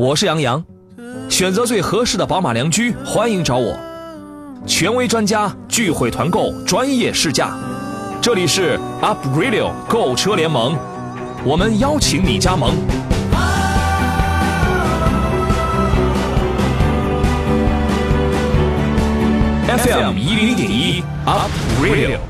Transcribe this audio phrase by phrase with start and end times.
[0.00, 0.64] 我是杨洋，
[1.28, 3.78] 选择最合适的宝马良驹，欢迎找我。
[4.66, 7.50] 权威专家聚会团购，专业试驾，
[8.18, 10.74] 这里是 Up Radio 购车联盟，
[11.44, 12.72] 我们邀请你加盟。
[19.66, 21.50] FM 一零点一 Up
[21.82, 22.29] Radio。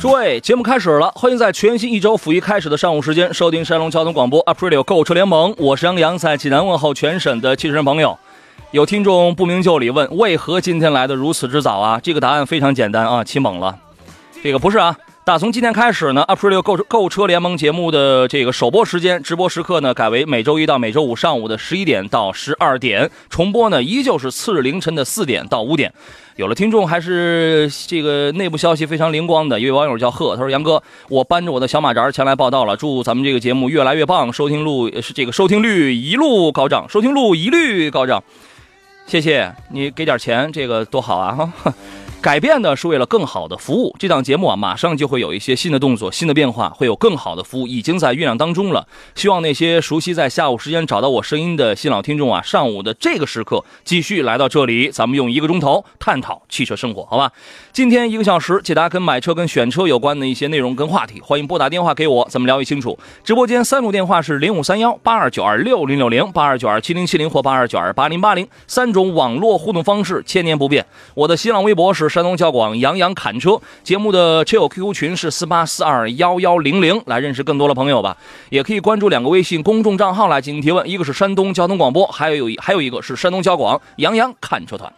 [0.00, 8.18] 诸位，节目开始了，欢迎在全新一周辅一开始的上午时间收听山东交通广播 Up Radio 购车联盟，我是杨洋，在济南问候全省的汽车人朋友。
[8.70, 12.00] 有听众不明就里问，为何今天来的如此之早啊？
[12.02, 13.78] 这个答案非常简单啊，起猛了。
[14.42, 14.96] 这个不是啊。
[15.22, 25.92] 打从今天开始呢，April 购车购车联盟节目的这个首播时间、直播时刻呢，改为每周一到每周五上午的十一点到十二点，重播呢依旧是次日凌晨的四点到五点。
[26.36, 38.24] 有了听众还是这个内部消息非常灵光的一位网友叫贺，他说：“杨哥，我搬着我的小马扎前来报道了，祝咱们这个节目越来越棒，收听率是这个收听率一路高涨，收听率一律高涨。
[39.06, 41.74] 谢谢你给点钱，这个多好啊哈。”
[42.22, 43.96] 改变呢是为了更好的服务。
[43.98, 48.86] 这档节目啊，马上就会有一些新的动作、新的变化，会有更好的服务，已经在酝酿当中了。
[49.14, 57.32] 希望那些熟悉在下午时间找到我声音的新老听众啊，上午的这个时刻继续来到这里，咱们用一个钟头探讨汽车生活，好吧？
[57.72, 62.98] 今天一个小时解答跟买车、跟选车有关的一些内容跟话题，欢迎拨打电话给我，咱们聊一清楚。
[63.24, 70.84] 直播间三路电话是零五三幺八二九二六零六零、八二九二七零七零或八二九二八零八零，三种网络互动方式千年不变。
[71.14, 72.09] 我的新浪微博是。
[72.10, 78.16] 山东交广杨洋侃车节目的车友 QQ 群是四八四二幺幺零零，来认识更多的朋友吧。
[78.50, 84.92] 也可以关注两个微信公众账号来进行提问，一个是山东交通广播，还有还有一个是山东交广杨洋侃车团。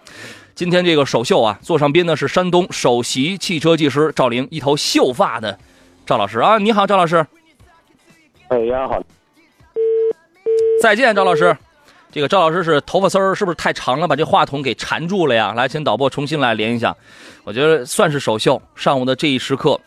[0.54, 5.58] 今天这个首秀啊，坐上宾的是山东首席汽车技师赵玲，一头秀发的
[6.04, 7.26] 赵老师啊，你好，赵老师。
[8.48, 9.00] 哎，杨好。
[10.82, 11.56] 再见，赵老师。
[12.12, 15.54] 这个赵老师是头发丝儿是不是太长了，把这话筒给缠住了呀？
[15.56, 16.94] 来，请导播重新来连一下。
[17.42, 19.80] 我觉得算是首秀，上午的这一时刻，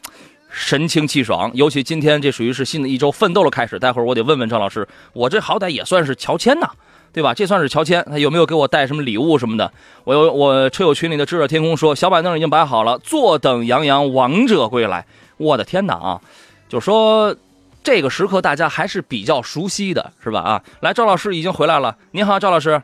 [0.49, 1.51] 神清气爽。
[1.53, 3.77] 尤其今天这属于是新的一周奋斗的开始。
[3.77, 6.67] 待会儿我得问问赵老师，我这好歹也算是乔迁呐，
[7.13, 7.31] 对吧？
[7.31, 9.71] 这算是乔迁，他有没有给我带什么礼物什么的？
[10.03, 15.05] 我有，我车友群里的炙热天空说，小板凳已经摆好了，坐等杨洋王者归来。
[15.37, 16.19] 我的天哪啊！
[16.67, 17.35] 就说。
[17.85, 20.39] 这个时刻大家还是比较熟悉的，是吧？
[20.39, 21.95] 啊，来，赵老师已经回来了。
[22.09, 22.81] 您好，赵老师。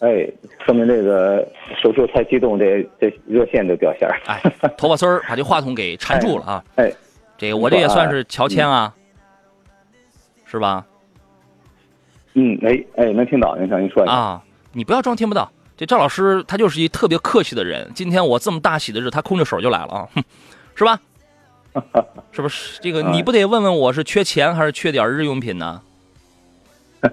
[0.00, 0.30] 哎，
[0.66, 1.38] 说明这个
[1.82, 4.06] 手术太激动，这这热线的表现。
[4.26, 4.38] 哎，
[4.76, 6.64] 头发丝儿把这话筒给缠住了啊！
[6.76, 6.92] 哎，
[7.38, 8.94] 这个我这也算是乔迁啊，
[10.44, 10.84] 是吧？
[12.34, 14.42] 嗯，哎哎，能听到，您听您说啊，
[14.74, 15.50] 你不要装听不到。
[15.74, 17.90] 这赵老师他就是一特别客气的人。
[17.94, 20.22] 今天我这么大喜的日，他空着手就来了啊，哼
[20.74, 21.00] 是吧？
[22.32, 23.02] 是不是这个？
[23.10, 25.82] 你不得问问我是缺钱还是缺点日用品呢？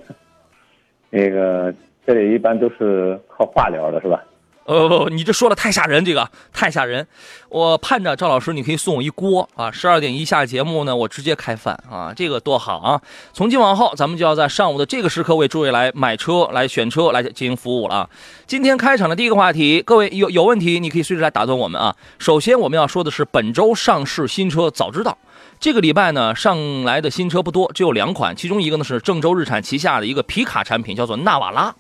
[1.10, 1.74] 那个
[2.06, 4.24] 这里一般都是靠化疗的，是吧？
[4.66, 7.08] 呃不，你这说的太吓人，这个太吓人。
[7.50, 9.72] 我盼着赵老师，你可以送我一锅啊！
[9.72, 13.00] 十二点一下节目呢，我直接开饭啊，这个多好啊！
[13.32, 18.10] 从今往后，咱们就要在上午的这个时刻为诸位来买车、来选车、来进行服务了！
[18.48, 21.96] 今天开场的第一个话题，各位有有问题，你可以随时来打断我们啊。
[22.18, 25.16] 首先我们要说的是本周上市新车，早知道
[25.60, 31.76] 这个礼拜呢上来的新车不多，只有两款，其中一个呢是郑州日产旗下的一个皮卡产品，叫做纳瓦拉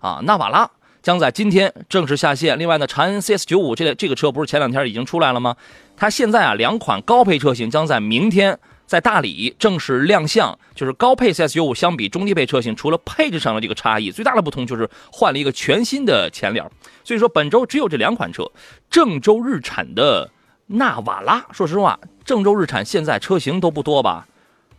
[0.00, 0.70] 啊，纳瓦拉。
[1.02, 2.58] 将在今天正式下线。
[2.58, 5.56] 另外呢，长安 CS95 这这个车不是前两天已经出来了吗？
[5.96, 10.58] 它现在啊，两款高配车型将在明天在大理正式亮相。
[10.74, 16.64] 就是高配 CS95 相比中低配车型，除了配置上的这个差异，最大的不同就是换了一个全新的前脸。
[17.04, 18.50] 所以说本周只有这两款车，
[18.88, 20.30] 郑州日产的
[20.66, 21.44] 纳瓦拉。
[21.52, 24.26] 说实话，郑州日产现在车型都不多吧？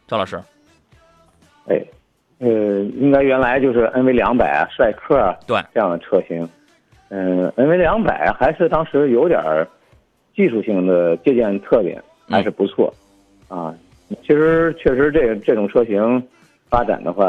[0.08, 0.42] 赵老师，
[1.68, 1.84] 哎。
[2.44, 2.50] 呃，
[3.00, 6.46] 应该原来就是 N V 两百帅客对这样的车型，
[7.08, 9.42] 嗯，N V 两百还是当时有点
[10.36, 12.94] 技术性的借鉴特点，还是不错，
[13.48, 13.74] 啊，
[14.22, 16.22] 其实确实这这种车型
[16.70, 17.26] 发展的话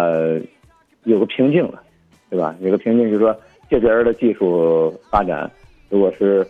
[1.05, 1.81] 有个瓶颈了，
[2.29, 2.57] 对吧？
[2.61, 3.33] 有个瓶颈就是说
[3.71, 5.49] 借别人的技术发展，
[5.89, 6.45] 如果是。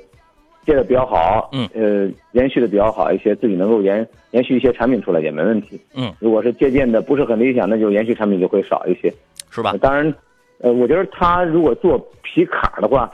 [0.65, 9.13] 接的比较好，嗯，呃，延续的比较好一些，自己能够延延续一些产品出来也没问题，嗯，如果是借鉴的不是很理想，那就延续产品就会少一些，
[9.51, 9.75] 是吧？
[9.81, 10.15] 当然，
[10.59, 13.11] 呃，我觉得他如果做皮卡的话，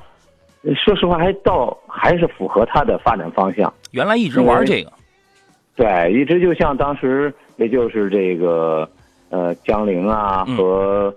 [0.84, 3.72] 说实话还到还是符合他的发展方向。
[3.92, 4.92] 原来一直玩这个，
[5.76, 8.88] 对，一直就像当时也就是这个
[9.30, 11.14] 呃江铃啊和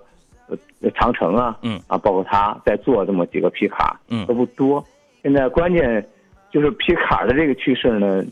[0.47, 4.83] 呃长城啊，嗯啊，包括他在做这么几个皮卡，嗯，都不多。
[5.21, 6.05] 现在关键。
[6.53, 8.23] 就是皮卡的这个趋势呢，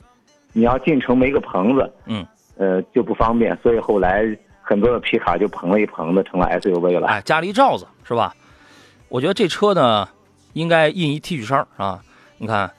[0.53, 2.23] 你要进城没个棚子，嗯，
[2.55, 4.23] 呃就不方便，所以后来
[4.61, 7.07] 很多的皮卡就棚了一棚子，成了 SUV 了。
[7.07, 8.35] 哎，加了一罩子是吧？
[9.09, 10.07] 我觉得这车呢，
[10.53, 11.99] 应该印一 T 恤衫啊。
[12.37, 12.69] 你看，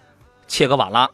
[0.46, 1.10] 切格瓦拉、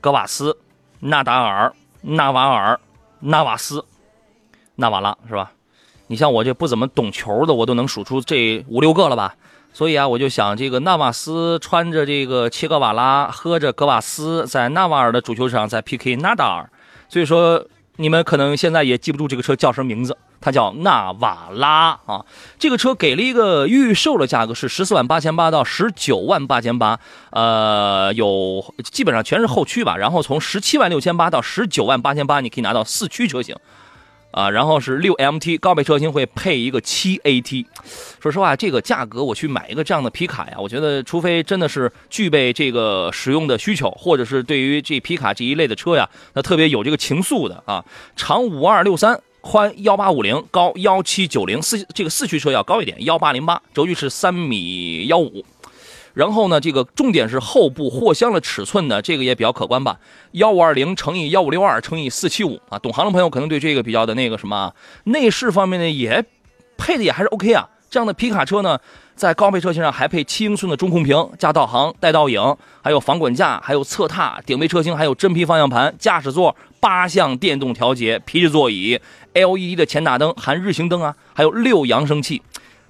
[0.00, 0.56] 格瓦斯、
[1.00, 1.72] 纳达尔、
[2.02, 2.78] 纳瓦尔、
[3.18, 3.84] 纳瓦斯、
[4.76, 5.50] 纳瓦拉是吧？
[6.06, 9.34] 你像我这不怎么懂球的，我都能数出这五六个了吧？
[9.76, 16.70] 所以啊，我就想这个纳瓦斯穿着这个切格瓦拉，喝着格瓦斯，在纳瓦尔的主球场在 PK 纳达尔。
[17.10, 17.62] 所以说，
[17.96, 22.24] 你们可能现在也记不住这个车叫什么名字，它叫纳瓦拉啊。
[22.58, 29.98] 这个车给了一个预售的价格是十四万八千八到十九万八千八，呃，有基本上全是后驱吧。
[29.98, 33.54] 然后从十七万六千八到十九万八千八，你可以拿到四驱车型。
[34.36, 37.64] 啊，然后是六 MT 高配车型会配一个七 AT，
[38.20, 47.82] 说实话，这个价格我去买一个这样的皮卡呀，我觉得除非真的是具备这个使用的需求，或者是对于这皮卡这一类的车呀，那特别有这个情愫的啊，
[48.14, 55.42] 长五二六三，宽幺八五零，高幺七九零，四这个四驱车要高一点，幺八零八，轴距是三米幺五。
[56.16, 59.98] 然后呢，这个重点是后部货箱的尺寸呢，这个也比较可观吧，
[60.30, 64.72] 幺五二零乘以幺五六二乘以四七五啊，懂行的朋友可能对这个比较的那个什么，
[65.04, 66.24] 内饰方面呢也
[66.78, 67.68] 配的也还是 OK 啊。
[67.90, 68.78] 这样的皮卡车呢，
[69.14, 78.98] 在高配车型上还配七英寸的中控屏加导航带倒影，还有防滚架，还有侧踏，顶配车型还有真皮方向盘，驾驶座八项电动调节，皮质座椅
[79.34, 82.40] ，LED 的前大灯含日行灯啊，还有六扬声器。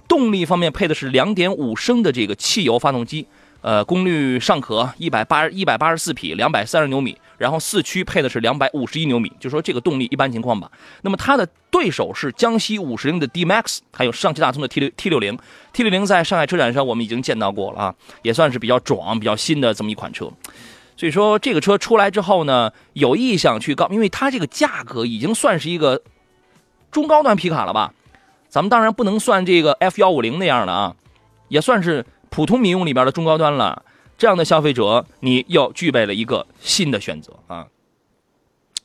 [0.07, 3.27] 动力方面配的是两点五升的这个汽油发动机，
[3.61, 7.17] 呃，功率尚可，一百八一百八十四匹，两百三十牛米。
[7.37, 10.71] 然后四驱配的是两百五十一牛米，就说这个动力一般情况吧。
[11.03, 15.37] 那么它的对手是江西五十铃的 D Max，还有上汽大通的 T 六 T 六零。
[15.71, 20.27] T 六零在上海车展上我们已经见到过了啊，也算是比较壮、比较新的这么一款车。
[20.95, 26.01] 所以说这个车出来之后呢，有意向去高，因为它这个价格已经算是一个
[26.89, 27.93] 中高端皮卡了吧。
[28.49, 30.95] 咱们当然不能算这个 F 幺五零那样的啊，
[31.49, 33.83] 也算是普通民用里边的中高端了。
[34.17, 37.67] 这样的消费者，你又具备了一个新的选择啊。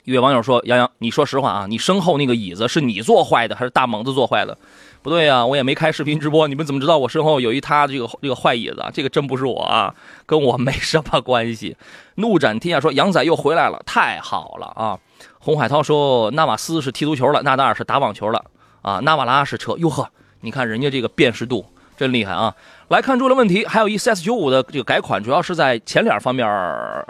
[0.05, 4.59] 一位网友说：“杨洋，你说实话啊，你身后那个椅子是你坐坏的，还是大猛子坐坏的？”
[5.01, 8.85] 不对呀，我也没开视频直播，你们怎么知道我身后有一他这个这个坏椅子？
[8.93, 9.95] 这个真不是我啊，
[10.27, 11.77] 跟我没什么关系。
[12.17, 14.99] 怒斩天下说：“杨仔又回来了，太好了啊！”
[15.39, 18.45] 洪海涛说：“纳瓦斯是踢足球了，纳达尔是打网球了。”
[18.83, 20.09] 啊，纳瓦拉是车，哟呵，
[20.41, 21.65] 你看人家这个辨识度
[21.97, 22.55] 真厉害啊！
[22.89, 26.47] 来看出了问题，还有一 CS 九五的这个改款，主要是在前脸方面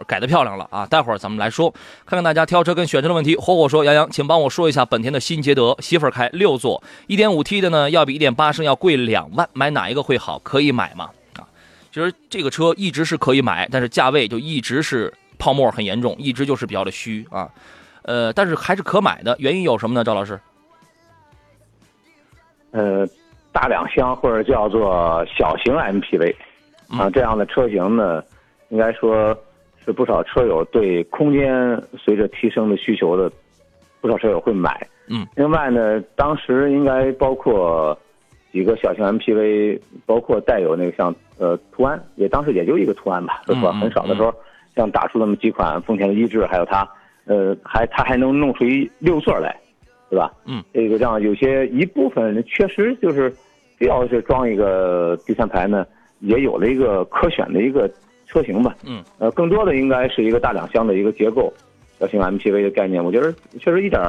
[0.07, 0.85] 改的漂亮了啊。
[0.85, 1.71] 待会儿咱们来说，
[2.05, 3.35] 看看大家挑车跟选车的问题。
[3.37, 10.39] 火火说：“杨洋，请帮我说一下本田的新捷德，媳妇儿开六座，1.5T 的呢，要比1.8升要贵两万，买哪一个会好？
[10.41, 11.09] 可以买吗？”
[11.39, 11.47] 啊，
[11.93, 17.49] 其实这个车一直是可以买，但是价位就一直是泡沫很严重，一直就是比较的虚啊。
[18.03, 20.05] 呃，但是还是可买的，原因有什么呢？
[20.05, 20.39] 赵老师？
[22.73, 23.07] 呃，
[23.53, 26.35] 大两厢或者叫做小型 MPV，
[26.91, 28.23] 啊，这样的车型呢，
[28.71, 29.37] 应该说
[29.85, 33.31] 是不少车友对空间随着提升的需求的，
[34.01, 34.87] 不少车友会买。
[35.09, 35.27] 嗯。
[35.37, 37.97] 另外呢，当时应该包括
[38.53, 43.73] 几个小型 MPV，包括带有那个像呃途安，也当时也就一个途安吧，是吧？
[43.73, 44.35] 很少的时候，
[44.75, 46.89] 像打出那么几款丰田的逸致，还有它，
[47.27, 49.55] 呃，还它还能弄出一六座来。
[50.13, 50.31] 对吧？
[50.45, 53.33] 嗯，这个这样有些一部分确实就是，
[53.79, 55.87] 要是装一个第三排呢，
[56.21, 57.91] 也有了一个可选的一个
[58.27, 58.77] 车型吧。
[58.87, 61.51] 嗯，呃，更多的应该是一个大两厢的一个结构，
[61.99, 63.03] 小型 MPV 的概念。
[63.03, 64.03] 我觉得确实一点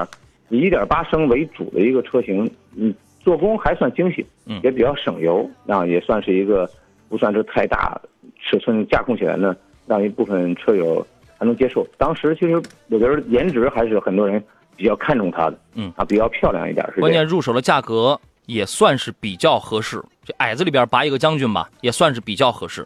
[0.50, 6.70] 以一点八升为主的一个车型，嗯，做工还算精细，嗯，也比较省油，啊，也算是一个
[7.08, 7.98] 不算是太大
[8.42, 9.56] 尺寸驾控起来呢，
[9.88, 11.08] 让一部分车友
[11.40, 11.88] 还能接受。
[11.98, 14.44] 当时其实我觉得颜值还是很多人。
[14.76, 17.00] 比较看重它的，嗯啊，比较漂亮一点是。
[17.00, 22.86] 关键入手的价格也算是比较合适，这矮子里边拔一个将军吧，也算是比较合适。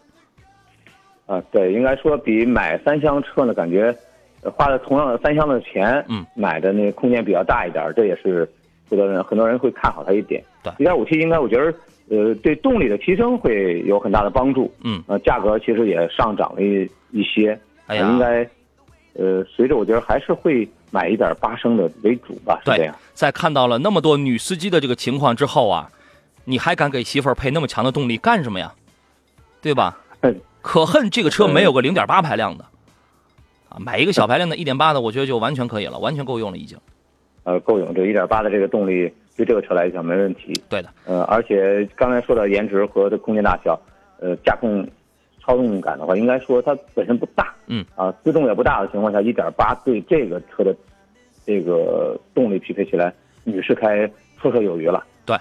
[1.26, 3.94] 啊，对，应该说比买三厢车呢，感觉
[4.42, 8.48] 花了同样的三厢的钱，嗯，买的那空间比较大一点，这也是
[8.88, 10.42] 很多人很多人会看好它一点。
[10.62, 11.74] 对，一点五 T 应该我觉得，
[12.08, 14.72] 呃，对动力的提升会有很大的帮助。
[14.82, 18.48] 嗯，呃，价格其实也上涨了一一些，哎呀，应该，
[19.14, 20.68] 呃，随着我觉得还是会。
[20.90, 22.94] 买一点八升的为主吧，是这样。
[23.14, 25.90] 在看到了那么多女司机的这个情况之后啊，
[26.44, 28.72] 你还敢给媳妇儿配那么强的动力干什么呀？
[29.60, 29.98] 对吧？
[30.62, 32.64] 可恨这个车没有个零点八排量的
[33.68, 33.78] 啊！
[33.78, 36.78] 买一个小排量的一点八的，我觉得就完全可以了，完全够用了已经。
[37.44, 40.52] 呃，够用，这一点八的这个动力对这个车来讲没问题。
[40.68, 40.88] 对的。
[41.06, 43.80] 呃，而且刚才说到颜值和这空间大小，
[44.20, 44.86] 呃，驾控。
[45.48, 50.76] 操纵感的话，应该说它本身不大，嗯啊，自重也不大的情况下，一点八对这个车的
[51.46, 53.10] 这个动力匹配起来，
[53.44, 54.06] 女士开
[54.38, 55.02] 绰绰有余了。
[55.24, 55.38] 对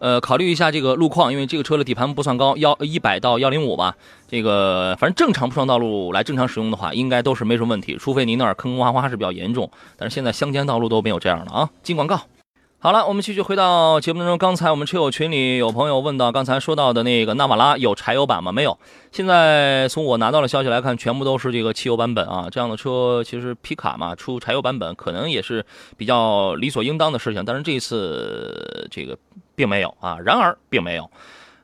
[0.00, 3.94] 呃，考虑一下这个路况，因为这个车的底盘不算高，幺一百到幺零五吧。
[4.26, 9.70] 这个反正正常铺装道路来正常使用的话，应该都是没什么问题，除非您那儿坑坑洼洼是比较严重。
[9.96, 11.70] 但是现在乡间道路都没有这样的啊。
[11.84, 12.20] 进广告。
[12.86, 14.38] 好了，我们继续回到节目当中。
[14.38, 18.52] 刚才我们车友群里有朋友问到，刚才说到的那个纳瓦拉有柴油版吗？
[18.52, 18.78] 没有。
[19.10, 22.46] 现在从我拿到的消息来看，全部都是这个汽油版本啊。
[22.48, 25.66] 这样的车其实皮卡嘛，出柴油版本可能也是
[25.96, 27.44] 比较理所应当的事情。
[27.44, 29.18] 但是这一次这个
[29.56, 30.18] 并没有啊。
[30.24, 31.10] 然而并没有。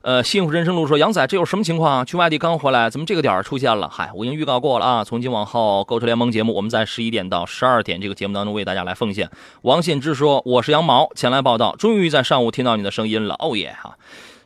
[0.02, 2.04] 呃，幸福人生路说，杨仔，这有什么情况啊？
[2.04, 3.88] 去外地刚回来，怎么这个点儿出现了？
[3.88, 5.04] 嗨，我已经预告过了啊。
[5.04, 9.30] 从今往后，购车联盟节目，我们在十一点到十二点这个节目当中为大家来奉献。
[9.62, 13.96] 王献之说，我是羊毛，前来报道，终于在上午听到你的声音了，哦耶哈！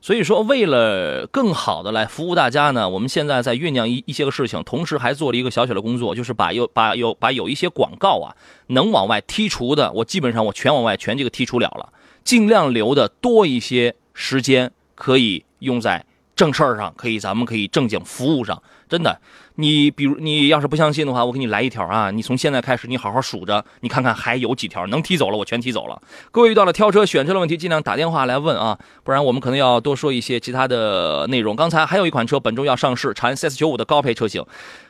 [0.03, 8.37] 所以说，为了更好的来服务大家呢，我们现在在酝酿一一些个事情，同时还做了一个小小的工作，就是把有把有把有一些广告啊，
[8.67, 15.46] 能往外剔除的，我基本上我全往外全这个剔除了了，尽量留的多一些时间可以。
[15.61, 18.63] 用在正事儿上，可以，咱们可以正经服务上。
[18.89, 19.21] 真的，
[19.57, 22.11] 你比如你要是不相信的话，我给你来一条啊！
[22.11, 26.01] 你从现在开始，你好好数着，你看看还有几条能踢走了，我全踢走了。
[26.31, 31.57] 各位遇到了挑车、选车的问题，尽量打电话来问啊，不然我们可能要多说一些其他的内容。
[31.57, 34.45] 刚才还有一款车本周要上市，长安 CS 九五的高配车型，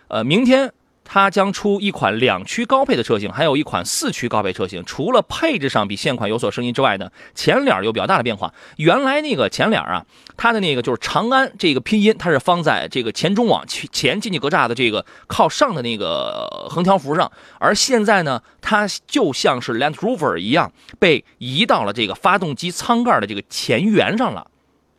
[0.09, 0.73] 呃，明天。
[1.09, 4.85] 它将出一款两驱高配的车型，还有一款四驱高配车型。
[4.85, 8.53] 除了配置上比现款有所升级之外呢，前脸有比较大的变化。
[8.79, 10.05] 原来那个前脸啊，
[10.37, 24.47] 它的那个就是长安这个拼音，它是放在这个前中网前进气格栅的这个靠上的那个横条幅上，而现在呢，它就像是 Land Rover 一样，被移到了这个发动机舱盖的这个前缘上了。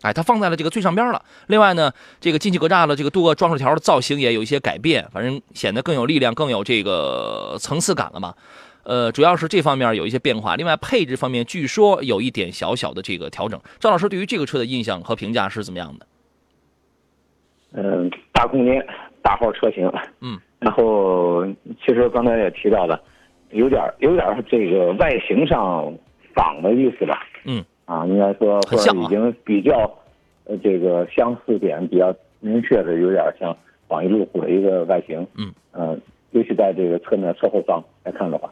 [0.01, 1.24] 哎，它放在了这个最上边了。
[1.48, 1.91] 另外呢，
[2.22, 8.34] 这个进气格栅的这个镀铬装饰条的造型也有一些改变，反正显得更有力量，更有这个层次感了嘛。
[8.88, 10.56] 呃，主要是这方面有一些变化。
[10.56, 13.60] 另外，配置方面据说有一点小小的这个调整。
[13.79, 16.08] 赵老师对于这个车的印象和评价是怎么样的？
[17.74, 18.82] 嗯，大空间，
[19.22, 19.91] 大号车型。
[20.22, 20.39] 嗯。
[20.60, 21.46] 然后，
[21.86, 23.00] 其实刚才也提到了，
[23.51, 25.94] 有点有点这个外形上
[26.34, 27.27] 仿的意思吧。
[27.44, 27.63] 嗯。
[27.84, 29.94] 啊，应该说或者已经比较，
[30.46, 33.56] 呃，这个相似点比较明确的，有点像
[33.89, 35.27] 仿一路虎的一个外形。
[35.36, 35.98] 嗯，呃，
[36.32, 38.50] 尤其在这个侧面侧后方来看的话，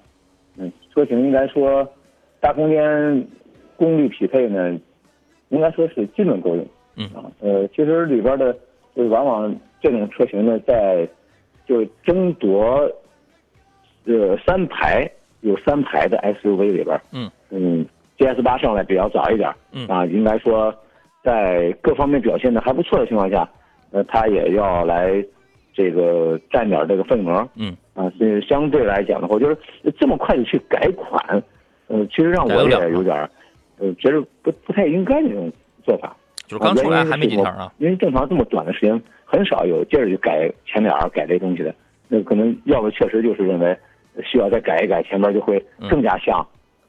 [0.57, 1.87] 嗯，车型应该说
[2.39, 3.27] 大空间
[3.75, 4.79] 功率匹配呢，
[5.49, 6.67] 应该说是基本够用。
[6.97, 8.55] 嗯啊，呃，其实里边的
[8.95, 11.07] 就往往这种车型呢，在
[11.65, 12.89] 就争夺
[14.05, 15.09] 呃三排
[15.41, 17.85] 有三排的 SUV 里边，嗯嗯。
[18.17, 20.73] GS 八上来比较早一点，嗯啊，应该说，
[21.21, 23.45] 在各方面表现的还不错的情况下，
[23.91, 25.21] 呃，它也要来
[25.73, 29.57] 这个占点这个份额，嗯，啊，所以相对来讲的话，就是
[29.99, 31.43] 这么快的去改款，
[31.87, 33.27] 呃，其实让我也有点，
[33.79, 35.51] 呃，觉得不不太应该这种
[35.83, 36.15] 做法。
[36.45, 41.73] 就是刚出来还没几条啊，因为正常这么短的时间，很少有接着就改前脸改这东西的，
[42.07, 43.75] 那可能要么确实就是认为
[44.23, 46.45] 需要再改一改，前面就会更加像。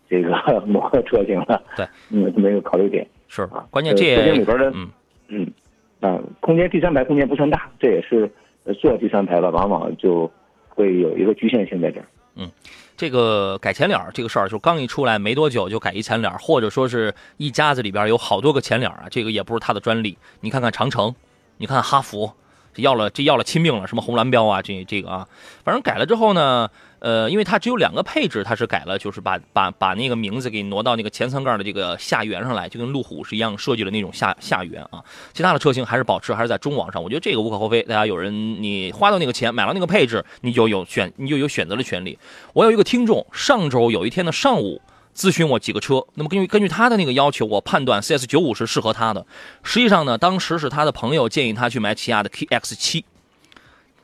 [0.09, 0.31] 这个
[0.65, 3.67] 某个车型了，对， 嗯，这么一个考虑点是啊。
[3.71, 4.89] 关键这车型里边的，嗯
[5.27, 5.51] 嗯
[5.99, 8.31] 啊，空间第三排空间不算大，这也是
[8.79, 10.31] 做第三排的往往就
[10.77, 12.07] 会有一个局限性在这儿。
[12.37, 12.49] 嗯，
[12.97, 20.17] 这个改前脸这个事儿，就刚一出来没多久就改一前脸，或者说是一家子里边有好多个前脸啊，这个也不是他的专利。
[20.41, 21.13] 你看看长城，
[21.57, 22.31] 你看哈弗，
[22.77, 25.27] 要了这要了亲命了，什么红蓝标啊，这这个啊，
[25.65, 26.71] 反正改了之后呢。
[27.07, 35.01] 呃，因为它只有两个配置，它是改了，就是把把把那个名字给挪到那个前舱盖的这个下缘上来，就跟路虎是一样设计的那种下下缘啊。
[35.33, 37.01] 其他的车型还是保持，还是在中网上。
[37.01, 42.19] 我觉得这个无可厚非，大家有人你花到那个钱买了那个配置，你就有选你就有选择的权利。
[42.53, 44.83] 我有一个听众，上周有一天的上午
[45.15, 49.25] 咨询我几个车，那么根据根据他的那个要求，我判断 CS 九五是适合他的。
[49.63, 53.05] 实际上呢，当时是他的朋友建议他去买起亚的 KX 七。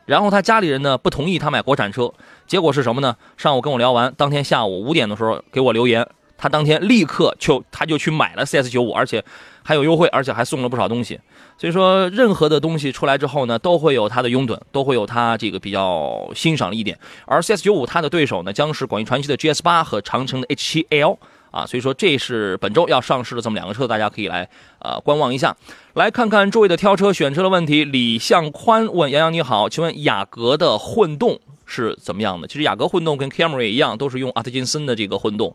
[0.06, 2.12] 然后他家里人呢不同意他买国产车，
[2.47, 3.16] 结果是什么呢？
[3.37, 6.06] 上午跟我聊完，当天下午五点的时候给我留言，
[6.37, 9.25] 他当天立刻就他就去买了 CS 九五，而且
[9.62, 11.18] 还有优惠，而且还送了不少东西。
[11.56, 16.99] 所以说，任何的东西出来之后呢，都会有它的拥趸，都会有它这个比较欣赏的一点。
[17.25, 21.18] 而 CS 九五它的对手呢，将是广汽传祺的 GS 八和长城的 H 七 L。
[21.52, 24.49] 啊，所以说这是本周要上市的这么两个车，大家可以来
[24.80, 25.56] 呃观望一下，
[25.94, 27.85] 来看看诸位的挑车选车的问题。
[27.85, 32.49] 李向宽问杨洋你好，请问雅阁的混动是怎么样的？
[32.49, 35.54] 其实雅阁混动跟 Camry 一样，都是用阿特金森的这个混动。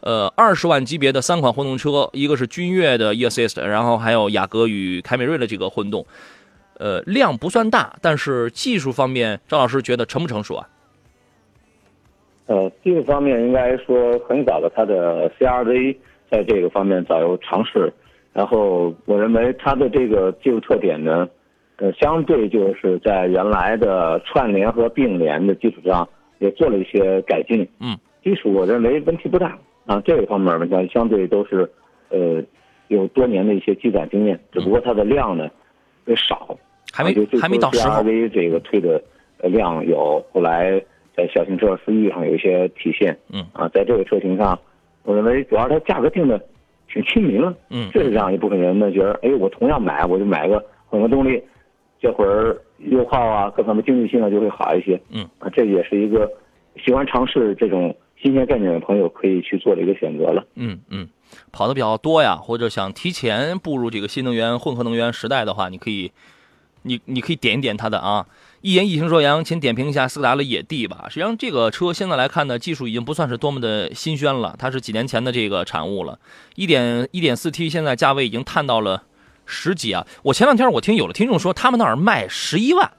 [0.00, 6.04] 呃，二十万级别的三款混动车，一个是君越的 e-assist，然后还有雅阁与凯美瑞的这个混动。
[6.78, 10.68] 呃，量不算大，但是技术方面，张老师觉得成不成熟啊？
[12.46, 15.96] 呃，技术方面应该说很早的，它的 CRV
[16.30, 17.92] 在这个方面早有尝试，
[18.32, 21.28] 然后我认为它的这个技术特点呢，
[21.78, 27.66] 呃，相对就是在原来的串联和并联的基础上也做了一些改进。
[27.80, 31.68] 嗯，基础我认为问题不大啊，这个方面呢，相对都是
[32.10, 32.40] 呃
[32.86, 35.50] 有多年的一些积攒经验，只不过它的量呢
[36.14, 36.56] 少，
[36.92, 37.12] 还没
[37.42, 38.04] 还没到时候。
[38.04, 39.02] CRV 这个推的
[39.42, 40.80] 量有，后来。
[41.16, 43.44] 在小型车思域上有一些体现，嗯。
[43.52, 44.58] 啊，在这个车型上，
[45.04, 46.40] 我认为主要它价格定的
[46.92, 51.42] 挺亲民了，嗯，这是让一部分人呢觉得，哎，我同样买，我就买个混合动力，
[52.00, 55.26] 这会儿油耗啊，各方面经济性啊就会好一些，嗯。
[55.38, 56.30] 啊，这也是一个
[56.84, 61.08] 喜欢尝试这种新鲜概念的朋友可以去做的一个选择了，嗯嗯，
[61.52, 66.10] 跑的比较多呀，或者想提前步入这个新能源混合能源时代的话，你可以，
[66.86, 68.26] 你你可以点一点它的啊。
[68.62, 71.06] 一言一行说杨，请点评一下斯柯达的野地吧。
[71.08, 76.18] 实际上，这个车现在来看呢，技术已经不算是多么的新鲜了，它是几年前的这个产物了。
[76.56, 79.04] 一点一点四 T 现在价位已经探到了
[79.44, 80.04] 十几啊！
[80.22, 82.90] 我前两天我听有的听众说，他们那儿卖十一万，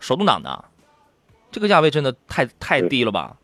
[0.00, 0.64] 手动挡的，
[1.52, 3.36] 这个价位真的太太低了吧？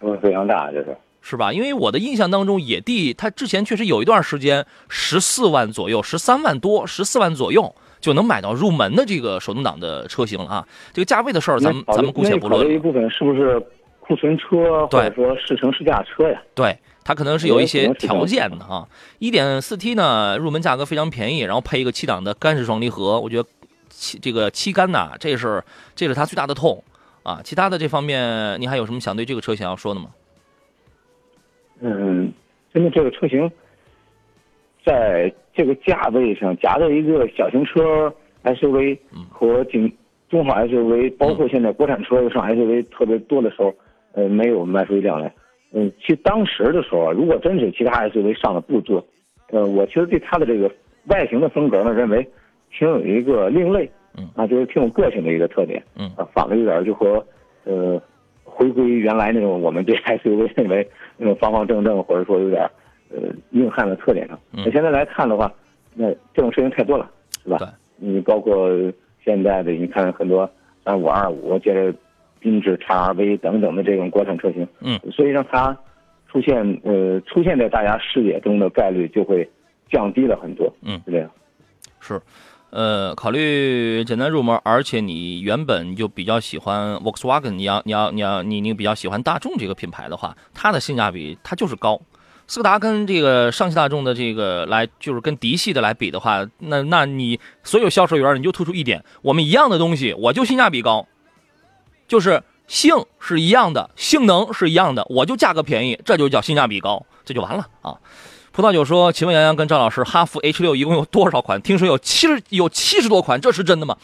[0.00, 1.52] 嗯，非常大，这是是吧？
[1.52, 7.74] 因为我的印象当中，野地它之前确实有一段时间十四万左右，十三万多，十四万左右。
[8.06, 10.68] 就能买到入门的这个手动挡的车型了啊！
[10.92, 12.64] 这个价位的事儿，咱们咱们姑且不论。
[12.64, 13.60] 这一部分是不是
[13.98, 16.40] 库存车或者说试乘试驾车呀？
[16.54, 18.86] 对，它可能是有一些条件的啊。
[19.18, 23.48] 一点四 T 呢，入门价格非常便宜，然后配一个七档的干式双离合，我觉得
[23.88, 25.60] 七这个七杆呐，这是
[25.96, 26.84] 这是它最大的痛
[27.24, 27.40] 啊。
[27.42, 30.10] 其他的这方面，你还有什么想对这个车型要说的吗？
[31.80, 32.32] 嗯，
[32.72, 33.50] 针对这个车型。
[34.86, 38.14] 在这个价位上夹着一个小型车
[38.44, 38.96] SUV
[39.28, 39.90] 和中
[40.28, 43.74] 中号 SUV，包括现在国产车上 SUV 特别多的时候，
[44.12, 45.34] 呃，没有卖出一辆来。
[45.72, 49.04] 嗯，其实当时的时候，如果真是其他 SUV 上的不多，
[49.50, 50.70] 呃，我其实对它的这个
[51.06, 52.24] 外形的风格呢，认为
[52.70, 57.26] 挺有一个另类，嗯，啊，就是挺有个性的一个特点，嗯，啊，反了有点就和
[57.64, 58.00] 呃，
[58.44, 62.70] 回归原来那种我们对 SUV 认为那种方方正正，或者说有点。
[63.10, 65.52] 呃，硬汉的特点上，那现在来看的话，
[65.94, 67.10] 那这种车型太多了，
[67.42, 67.58] 是吧？
[67.58, 67.68] 对。
[67.98, 68.68] 你包括
[69.24, 70.48] 现在的，你看很多
[70.84, 71.94] 三五二五，接着
[72.42, 75.74] 缤智叉 RV 等等的这种国产车型，嗯，所以让它
[76.28, 79.48] 出现呃出现在大家视野中的概率就会
[79.90, 81.30] 降低了很多，嗯，是这样。
[82.00, 82.20] 是，
[82.68, 91.98] 呃，考虑简单入门，而且你原本就比较喜欢 Volkswagen，你要你要你要你你比较喜欢大众这个品牌的话，它的性价比它就是高。
[92.48, 101.06] 斯柯达跟这个上汽大众的这个来，就是跟嫡系的来比的话，那那你所有销售员你就突出一点，我们一样的东西，我就性价比高，
[102.06, 107.96] 就是性是一样的，性能是一样的，我就价格便宜，这就叫性价比高，这就完了啊。
[108.52, 111.60] 葡萄酒说：“请问杨洋跟赵老师，哈弗 H 六一共有多少款？
[111.60, 113.98] 听说有七十有七十多款，这是真的吗？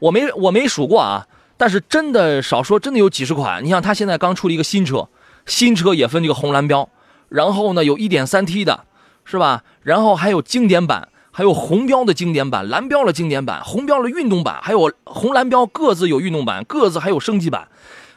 [0.00, 1.24] 我没我没数过啊，
[1.56, 3.64] 但是真的少说真的有几十款。
[3.64, 5.06] 你像他现在刚出了一个新车，
[5.46, 6.88] 新车也分这个红蓝标。”
[7.32, 8.84] 然后呢，有一点三 T 的，
[9.24, 9.64] 是吧？
[9.82, 17.68] 然后还有经典版，还有红标的经典版，蓝标的经典版，红标的运动版，还有红蓝标各自有运动版，各自还有升级版，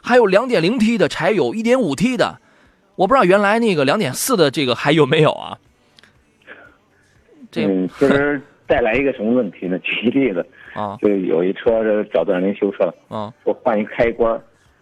[0.04, 2.40] 还有两点零 T 的，柴油一点五 T 的，
[2.96, 5.58] 我不知道原来那个两点四的这个还有没有啊？
[7.56, 9.80] 嗯，其实带来一个什么问题呢？
[9.80, 14.38] 举例子啊，就有一车找段人修车，啊，说换一开关，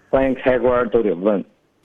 [0.09, 1.43] 换一开关都得问。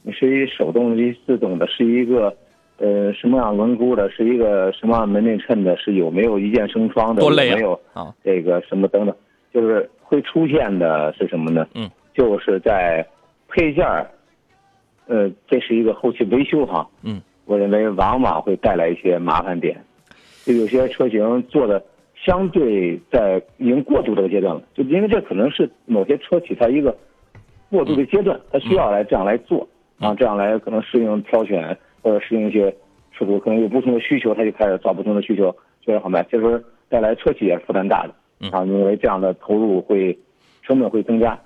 [0.08, 2.34] 你是一手动的、自动的，是一个，
[2.78, 4.10] 呃，什么样轮毂的？
[4.10, 5.76] 是一个什么样门内衬的？
[5.76, 7.22] 是有没有一键升窗的？
[7.22, 8.14] 有没有啊？
[8.24, 9.14] 这个什么等等，
[9.52, 11.66] 就是会出现的是什么呢？
[11.74, 13.06] 嗯，就是在
[13.48, 14.10] 配件儿，
[15.08, 16.88] 呃，这是一个后期维修哈。
[17.02, 19.78] 嗯，我认为往往会带来一些麻烦点，
[20.46, 26.96] 就有些车型做的相对在已经过渡这个阶段了，就因为这可能是某些车企它一个
[27.68, 29.68] 过渡的阶段，它需要来这样来做。
[29.98, 32.70] 啊，这样来可能适应挑选，或者适应一些
[33.12, 36.22] 车主可能有不同的需求，他就开始找不同的需求，确实好卖。
[36.30, 40.16] 其实带来车企也是负担大的，啊，因为这样的投入会
[40.62, 41.38] 成本会增加，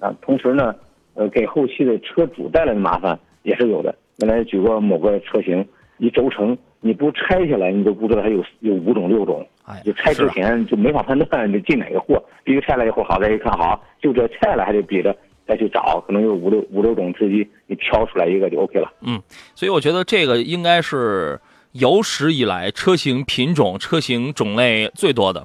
[0.00, 0.74] 啊，同时呢，
[1.14, 3.94] 呃，给后期的车主带来的麻烦也是有的。
[4.18, 5.64] 原来举过某个车型，
[5.98, 9.46] 一轴承你不拆下来，你都不知道它有有五种六种，
[9.84, 15.16] 就拆之前就没法判断你进哪个货，必须拆了以后好再一看，好就这拆了还得比着。
[15.50, 18.88] 再去找，可能有五六五六种自己，你挑出来一个就 OK 了。
[19.00, 19.20] 嗯，
[19.56, 21.40] 所以我觉得这个应该是
[21.72, 25.44] 有史以来车型品种、车型种类最多的，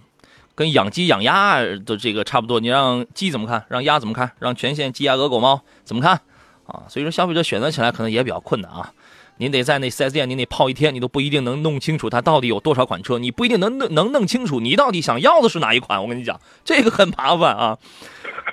[0.53, 2.59] 跟养鸡养鸭的这个差不多。
[2.59, 3.65] 你让鸡怎么看？
[3.67, 4.31] 让鸭怎么看？
[4.37, 6.21] 让全县鸡鸭鹅狗猫怎么看？
[6.67, 8.93] 啊，所以说消费者选择起来可能也比较困难啊。
[9.37, 16.01] 您得在那 4S 店，您得泡一天，你都不一定能弄清楚它到底有多少款车，你不一定能弄能弄清楚你到底想要的是哪一款。
[16.01, 17.77] 我跟你讲，这个很麻烦啊。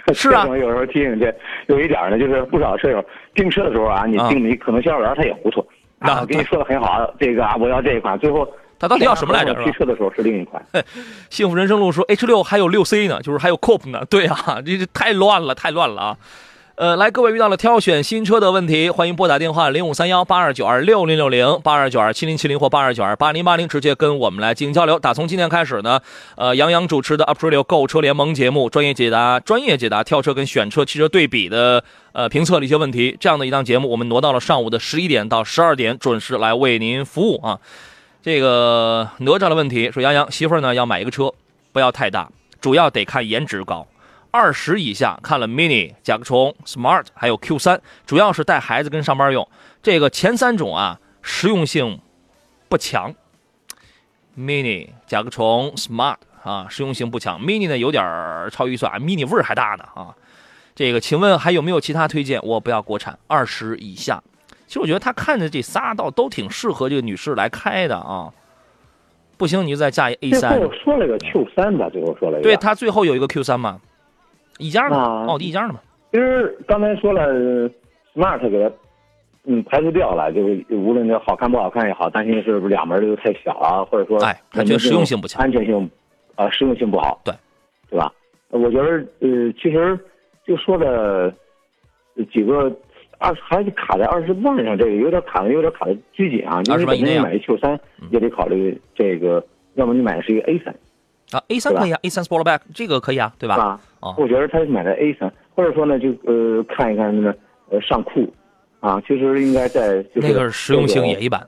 [0.13, 1.33] 是啊，有时候提醒这
[1.69, 5.65] 有一点呢，就是不少车友订车的时候啊，你订你可能销售员他也糊涂
[6.01, 8.47] 啊，给你说的很好，这个啊我要这一款，最后
[8.81, 9.55] 他到底要什么来着？
[9.63, 10.61] 提车的时候是另一款。
[11.31, 14.05] 幸福人生路说 H 六还有六 C 呢，就是还有 Coupe 呢。
[14.11, 16.17] 对啊，这这太乱了，太乱了啊。
[16.83, 24.99] 呃，来，各位遇到了挑选新车的问题，欢迎拨打电话零五三幺八二九二六零六零八二九二七零七零或八二九二八零八零，直接跟我们来进行交流。
[24.99, 26.01] 打从今天开始呢，
[26.35, 33.17] 呃，杨洋主持的 Aprilio 购车联盟节目，专业解答专业解答挑车跟选车、汽车对比的呃评测的一些问题。
[33.21, 37.61] 这样的一档节目，我们挪到了上午的十一点到十二点，准时来为您服务啊。
[38.21, 41.33] 这个哪吒的问题说，杨洋媳妇呢要买一个车，
[41.71, 42.29] 不要太大，
[42.61, 43.87] 主要得看颜值高。
[44.33, 49.47] 二十以下看了 Mini、甲壳虫、Smart，还有 Q 三，主要是带孩子跟上班用。
[49.83, 52.01] 这个前三种啊，实用性
[52.71, 53.15] 不强。
[54.37, 57.39] Mini、甲壳虫、Smart 啊，实用性不强。
[57.39, 58.03] Mini 呢有点
[58.51, 60.17] 超预算，Mini 味儿还大呢啊。
[60.75, 62.41] 这个，请问还有没有其他推荐？
[62.43, 64.23] 我不要国产，二十以下。
[64.67, 68.33] 其实我觉得他看着这仨倒都挺适合这个女士来开的啊。
[69.37, 70.57] 不行，你就再加一 A 三。
[70.57, 72.49] 最后说了个 Q 三吧，最后说了一个。
[72.49, 73.79] 对他最后有一个 Q 三嘛。
[74.59, 75.81] 一家的，奥迪一家的嘛。
[76.13, 77.27] 其实刚才说了
[78.15, 78.71] ，smart 给它
[79.45, 85.91] 嗯排除掉了，就是无论这好看不好看也好，担心是不是两门都太小了，或者说哎，它觉得实用性不强，安全性
[86.37, 87.35] 啊实用性不好，对，
[87.91, 88.13] 对吧？
[88.51, 89.99] 我觉得呃，其实
[90.47, 91.33] 就说的
[92.31, 92.71] 几个
[93.19, 96.61] 二还是卡在二十万上，这个有点卡的有点卡的拘谨啊。
[96.67, 99.43] 因为本身你买 Q 三也得考虑这个，
[99.75, 100.75] 要么你买的是一个 A 三。
[101.37, 103.81] 啊，A 三可以啊，A 三 Sportback 这个可以啊，对吧？
[104.01, 107.39] 啊，我觉得他买的 A 三，或者说呢，就呃看一看那个
[107.71, 108.33] 呃上酷，
[108.81, 111.45] 啊，其实应该在那个实用性也一般，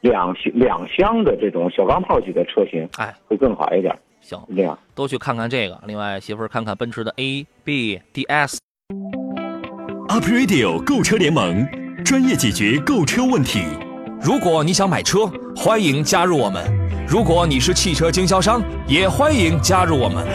[0.00, 3.96] 两两厢的这种小钢炮级的车型，哎，会更好一点。
[4.20, 5.80] 行，这样都去看看这个。
[5.86, 8.58] 另外，媳妇儿看看奔驰的 A B D S。
[10.08, 11.66] Up Radio 购车联盟
[12.04, 13.62] 专业解决购车问题。
[14.20, 16.87] 如果你想买车，欢迎加入我们。
[17.10, 20.26] 如果你是汽车经销商，也欢迎加入我们。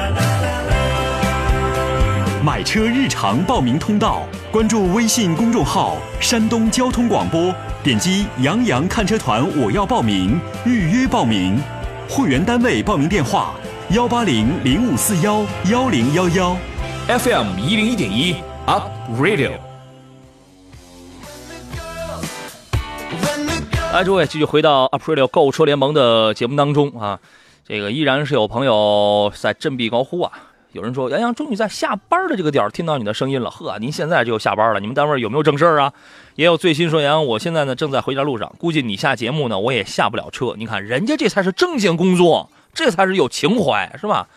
[2.44, 11.62] 买车日常报名通道，关注微信公众号“山东交通广播”，点击“杨洋看车团”，我要报名，预约报名。
[12.10, 13.54] 会员单位报名电话：
[13.90, 16.58] 幺八零零五四幺幺零幺幺
[17.08, 18.90] ，FM 一零一点一，Up
[19.22, 19.73] Radio。
[23.94, 27.20] 来，诸位继续回到 Aprilio 购物车联盟的节目当中啊，
[27.64, 30.32] 这个依然是有朋友在振臂高呼啊。
[30.72, 34.80] 有人说：“杨洋终于在下班的这个点听到你的声音了。”呵，您现在就下班了？
[34.80, 35.94] 你们单位有没有正事儿啊？
[36.34, 40.56] 也有最新说：“杨洋，我现在呢正在回家路上，估计你下节目呢我也下不了车。
[40.58, 44.28] 你看人家这才是正经工作，这才是有情怀，是吧？”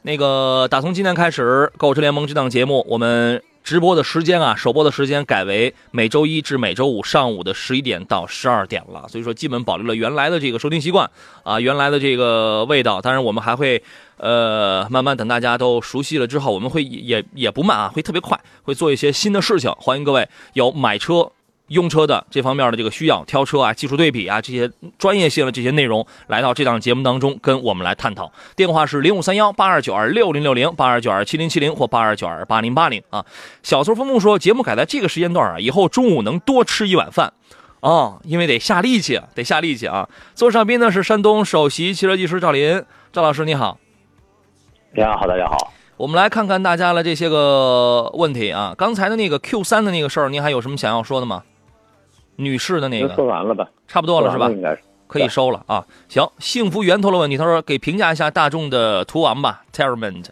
[0.00, 3.42] 那个，打从今天开始，购物车联盟这档节目我们。
[3.62, 11.10] 直播的时间啊，首播的时间改为每周一至每周五上午的十一点到十二点了，所以说基本保留了原来的这个收听习惯
[11.42, 13.00] 啊，原来的这个味道。
[13.02, 13.82] 当然，我们还会
[14.16, 19.70] 呃慢慢等大家都熟悉了之后，我们会也也不慢啊，会特别快，会做一些新的事情。
[19.72, 21.30] 欢迎各位有买车。
[21.68, 28.30] 用车的这方面的这个需要，挑车啊、技术对比啊这些专业性的这些内容，来到这档节目当中跟我们来探讨。
[28.56, 33.24] 电话是零五三幺八二九二六零六零八二九二七零七零或八二九二八零八零啊。
[33.62, 37.32] 小苏风风说，节目改在这个时间段啊，以后中午能多吃一碗饭
[37.80, 40.08] 啊，因为得下力气，得下力气啊。
[40.34, 43.78] 坐上宾呢是山东首席汽车技师赵林，赵老师你好。
[44.94, 45.72] 你好，大家好。
[45.98, 48.74] 我们来看看大家的这些个问题啊。
[48.78, 51.42] 刚才的那个 Q 三的那个事儿，您还有什么想要说的吗？
[52.40, 53.68] 女士的那个说完了吧？
[53.88, 54.48] 差不多了是吧？
[54.48, 55.84] 应该是可以收了啊。
[56.08, 60.30] 行，幸福源头的问题，他说给评价一下大众的途昂吧 t e r r a m e n t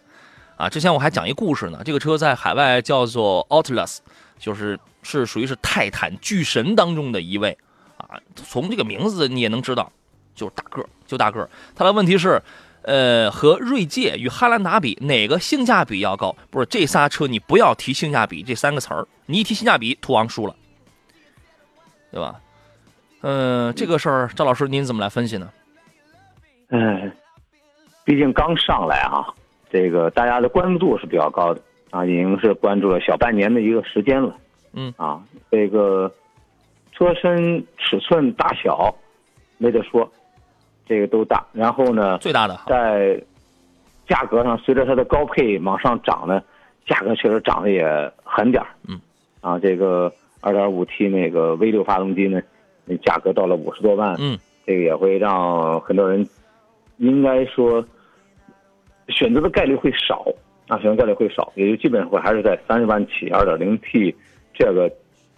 [0.55, 0.69] 啊。
[0.69, 3.97] 之前我还讲一故事呢，这个车在海外叫做 Atlas，
[4.39, 7.57] 就是是属于是泰坦巨神当中的一位
[7.97, 8.15] 啊。
[8.35, 9.91] 从这个名字你也能知道，
[10.33, 11.49] 就是大个儿就大个儿。
[11.75, 12.41] 他的问题是，
[12.83, 16.33] 呃，和锐界与汉兰达比，哪个性价比要高？
[16.49, 20.55] 不是这仨车你不要提性价比这三个词儿，你一提性价比，途昂输了。
[22.11, 22.39] 对吧？
[23.21, 25.49] 嗯，这个事儿，赵老师您怎么来分析呢？
[26.69, 27.11] 嗯，
[28.05, 29.25] 毕竟刚上来啊，
[29.71, 34.35] 这个大家的关注度是比较高的啊，已经是关注了小半年的一个时间了。
[34.73, 36.11] 嗯啊，这个
[36.91, 38.93] 车身尺寸大小
[39.57, 40.09] 没得说，
[40.85, 41.45] 这个都大。
[41.53, 43.19] 然后呢，最大的在
[44.07, 46.41] 价格上随着它的高配往上涨呢，
[46.85, 47.83] 价格确实涨得也
[48.23, 48.69] 狠点儿。
[48.87, 48.99] 嗯，
[49.41, 52.41] 啊，这个 2.5T 那个 V 六发动机呢，
[52.85, 54.15] 那价格到了五十多万。
[54.19, 56.27] 嗯，这个也会让很多人，
[56.97, 57.85] 应该说
[59.09, 60.25] 选择的概率会少
[60.67, 64.15] 啊，选择概率会少，也就基本上会还是在三十万起二点零 T
[64.53, 64.91] 这个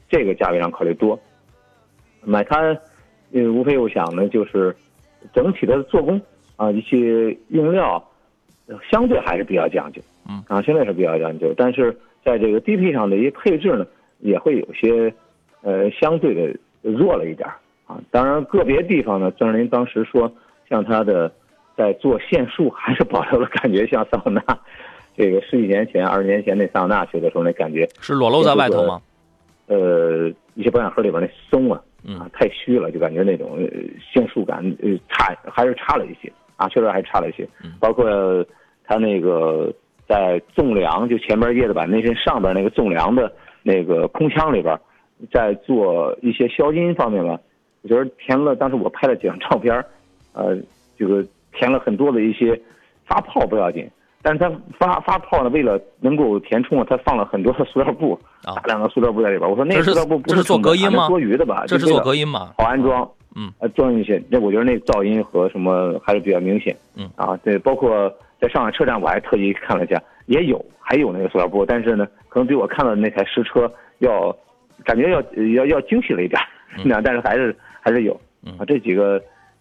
[0.09, 1.19] 这个价位上考虑多。
[2.23, 2.57] 买它，
[3.31, 4.75] 呃，无非我想呢，就是
[5.33, 6.19] 整体的做工
[6.55, 8.03] 啊，一些用料，
[8.67, 10.01] 呃相对还是比较讲究。
[10.27, 13.85] 嗯啊，相对是比较讲究，但是在这个低配上的一些配置呢，
[14.19, 15.13] 也会有些
[15.61, 17.55] 呃相对的弱了一点儿
[17.87, 17.99] 啊。
[18.11, 20.31] 当然，个别地方呢，张林当时说，
[20.69, 21.31] 像他的
[21.75, 24.41] 在做线束还是保留了感觉像桑塔纳，
[25.15, 29.01] 这个十几年前、二十年前那桑塔纳学的时候那感觉，是裸露在外头吗？
[29.67, 33.69] 呃，一些保险盒里边那松啊，嗯啊，太虚了，就感觉那种呃
[34.11, 37.47] 线束感呃差，还是差了一些啊，确实还差了一些。
[37.63, 38.43] 嗯包括
[38.83, 39.71] 他那个
[40.07, 43.31] 在纵梁，就前边叶子板那身上边那个纵梁的
[43.63, 44.77] 那个空腔里边，
[45.31, 47.39] 在做一些消音方面吧，
[47.81, 49.73] 我觉得填了，当时我拍了几张照片，
[50.33, 50.57] 呃，
[50.97, 52.59] 这个填了很多的一些
[53.05, 53.89] 发泡不要紧。
[54.21, 59.49] 但是它发发泡呢，为了能够填充啊，它放了很多的塑料布，啊大量的塑料布在里边。
[59.49, 61.63] 我说那个塑料布不这是做隔音吗多余的吧？
[61.67, 62.51] 这是做隔音吗？
[62.57, 74.35] 好安装，嗯，呃，装进去，那我觉得那噪音和什么还是比较明显，嗯啊，对，包括在上海车站，我还特意看了一下，也有，还有那个塑料布，但是呢，可能比我看到的那台实车要，
[74.85, 75.19] 感觉要
[75.55, 76.39] 要要精细了一点，
[76.85, 78.53] 那、但是还是还是有，嗯。
[78.59, 79.19] 啊，这几个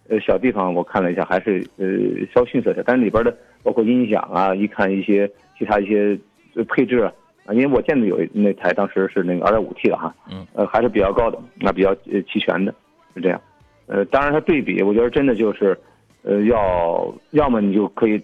[0.09, 1.87] 呃小地方我看了一下，还是呃
[2.31, 5.27] 稍逊色点，但是里边的包括音响啊，一看一些
[5.57, 6.15] 其他一些
[6.53, 7.11] 呃配置啊，
[7.47, 12.71] 啊因为我见的有那台当时是那个 2.5T 的哈，嗯，呃还是比较高的，那比较呃齐全的，
[13.15, 13.41] 是这样。
[13.87, 15.75] 呃，当然它对比，我觉得真的就是，
[16.21, 18.19] 呃，要要么你就可以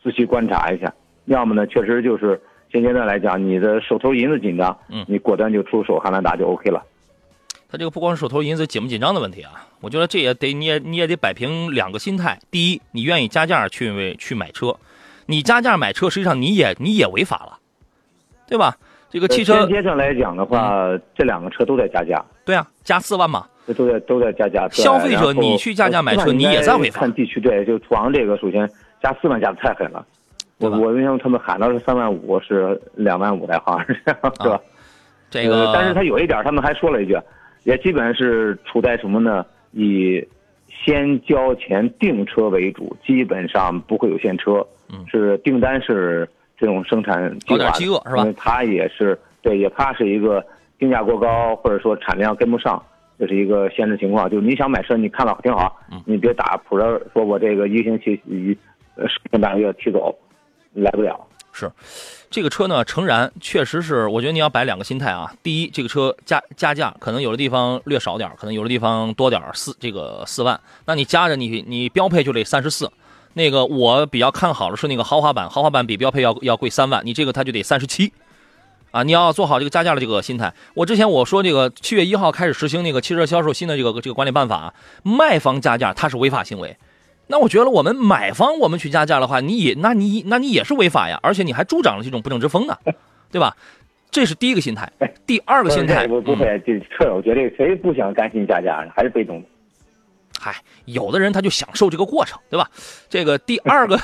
[0.00, 0.94] 仔细观察一下，
[1.26, 2.40] 要么呢，确实就是
[2.72, 6.82] 现阶段来讲，你的手头银子紧张，嗯你果断就出手汉兰达就 OK 了。
[7.70, 12.38] 他这个不光是手头银子紧不紧张的问题啊，我觉得这也得你也你也得摆平两个心态。
[12.50, 14.74] 第一，你愿意加价去去买车，
[15.26, 17.58] 你加价买车，实际上你也你也违法了，
[18.48, 18.76] 对吧？
[19.08, 24.68] 这个汽车阶上来讲的话，这两个车都在加价，对啊，加四万嘛，这都在都在加价。
[24.70, 28.68] 消费者你去加价买车呃你也在违法看地区对，就楚昂这个，首先
[29.02, 30.04] 加四万加的太狠了。
[30.60, 34.60] 我我印象他们喊到是三万五，是两万五来，好像是这样，是吧？
[35.30, 37.18] 这个、呃，但是他有一点，他们还说了一句，
[37.64, 39.44] 也基本是处在什么呢？
[39.72, 40.22] 以
[40.68, 50.44] 先交钱订车为主，基本上不会有现车，嗯是订单是这种生产计搞点饥饿是吧因为他也是对，也怕是一个
[50.78, 52.82] 定价过高，或者说产量跟不上，
[53.18, 54.28] 这是一个限制情况。
[54.28, 58.56] 就是你想买车，你看了挺好，嗯你别打谱了说我这个一个星期一
[58.96, 59.06] 呃
[59.38, 60.12] 半个月提走，
[60.74, 61.18] 来不了。
[61.52, 61.70] 是
[62.30, 65.32] 这个车呢，诚然确实是，我觉得你要摆两个心态啊。
[65.42, 72.90] 第一，这个车加加价，可能有的地方略少点，可能有的地方多点，四这个四万，那你加着你你标配就得三十四。
[73.34, 78.12] 那个我比较看好的是那个豪华版，豪华版比标配要要贵三万，你这个它就得三十七。
[78.92, 80.52] 啊，你要做好这个加价的这个心态。
[80.74, 86.76] 我之前我说这个七月一号开始实行那个汽车销售新的这个这个管理办法，卖方加价它是违法行为。
[87.30, 92.76] 那我觉得我们买方我们去加价的话，你也那你那你也是违法呀，而且你还助长了这种不正之风呢，
[93.30, 93.56] 对吧？
[94.10, 94.90] 这是第一个心态。
[95.24, 99.46] 第二个心态，嗯不不会，这车友觉得谁不想甘心加价，还是被动的。
[100.40, 102.68] 嗨，有的人他就享受这个过程，对吧？
[103.08, 103.96] 这个第二个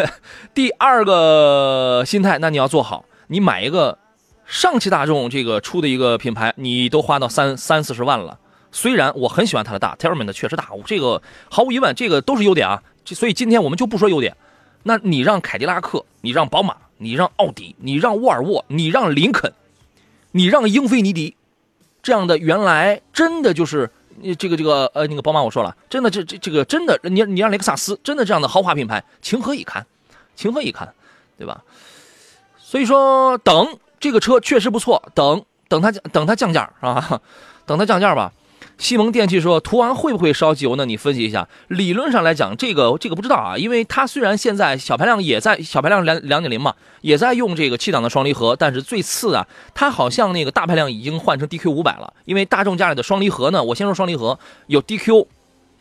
[0.54, 3.98] 第二个心态，那你要做好，你买一个
[4.46, 8.38] 上汽大众这个出的一个品牌，你都花到三三四十万了。
[8.72, 12.82] 虽然我很喜欢它的大 t e r m a n 的确实大，这个毫无疑问，这个都是优点啊。
[13.04, 14.36] 所以今天我们就不说优点，
[14.84, 19.52] 那你让凯迪拉克，你让宝马，你让奥迪，你让沃尔沃，你让林肯，
[20.30, 21.34] 你让英菲尼迪，
[22.02, 23.90] 这样的原来真的就是
[24.38, 29.84] 这个这个呃那个宝马我说了，真的这这这个真的你你让雷克萨斯真的这样的豪华品牌情何以堪，
[30.36, 30.88] 情何以堪，
[31.36, 31.64] 对吧？
[32.58, 37.20] 所以说等这个车确实不错，等等它等它降价啊，
[37.66, 38.32] 等它降价吧。
[38.80, 40.86] 西蒙电器说，途昂会不会烧机油呢？
[40.86, 41.46] 你分析一下。
[41.68, 52.10] 理论上来讲，这个这个不知道啊，因为它虽然现在小排量也在小排量两两点零嘛，也在用这个七档的双离合，但是最次啊，它好像那个大排量已经换成 DQ 五百了。
[52.24, 55.26] 因为大众家里的双离合呢，我先说双离合有 DQ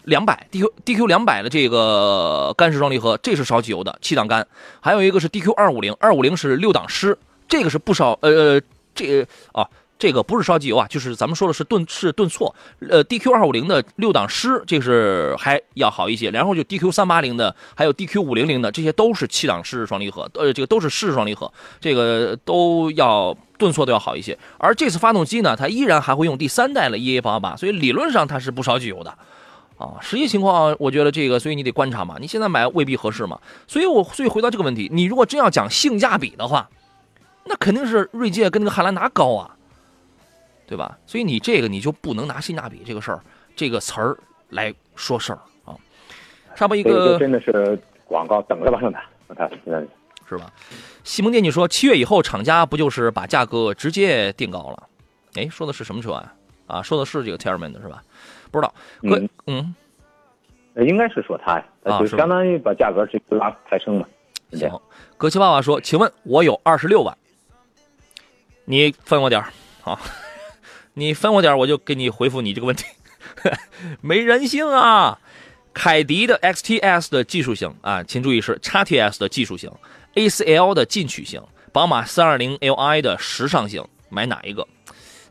[0.03, 4.45] 两百，DQ DQ 两百的这个干式双离合，这是烧机油的七档干，
[4.81, 8.59] 还有一个是 DQ 二五零，二五零是六档湿，这个是不烧呃
[8.93, 9.65] 这啊。
[9.99, 12.55] 这个不是烧机油啊，就是咱们说的是顿是顿挫。
[12.89, 16.31] 呃，DQ 二五零的六档湿，这是还要好一些。
[16.31, 24.39] 然后就 DQ 三八零的，还有 DQ 五零零的，这些都是七档湿式双离合，呃，这个都是湿式双离合，这个都要顿挫都要好一些。
[24.57, 29.13] 而这次发动机呢，它依然还会用第三代的 EA 八八，所以理论上它是不烧机油的。
[29.77, 32.15] 啊，实际情况我觉得这个，所以你得观察嘛。
[32.21, 33.37] 你现在买未必合适嘛。
[33.67, 36.69] 所以我所以回到这个问题，你如果真要讲性价比的话，
[37.45, 39.55] 那肯定是锐界跟那个汉兰达高啊，
[40.69, 40.95] 对吧？
[41.07, 43.19] 所以你这个你就不能拿性价比这个事儿
[43.55, 44.15] 这个词儿
[44.49, 45.73] 来说事儿啊。
[46.55, 48.97] 上边一个真的是广告，等着吧，兄弟，
[49.35, 49.49] 他
[50.27, 50.53] 是吧？
[51.03, 54.87] 西蒙电器说，七月以后厂家不就是把价格直接定高了？
[55.33, 56.35] 哎，说的是什么车啊？
[56.67, 58.03] 啊，说的是这个 Terman 的是吧？
[58.51, 59.75] 不知道，嗯嗯，
[60.87, 61.65] 应该是说他呀，
[61.99, 64.07] 就相当于把价格直接拉抬升嘛。
[64.53, 64.69] 行，
[65.17, 67.17] 葛奇爸爸说，请问我有二十六万，
[68.65, 69.51] 你分我点儿，
[69.81, 69.99] 好，
[70.99, 72.85] 你分我点，我就给你回复你这个问题。
[74.01, 75.19] 没人性啊！
[75.73, 79.71] 凯迪的 XTS 的技术型啊，请注意是 XTS 的技术型
[80.15, 84.67] ，A4L 的进取型，宝马 320Li 的时尚型，买哪一个？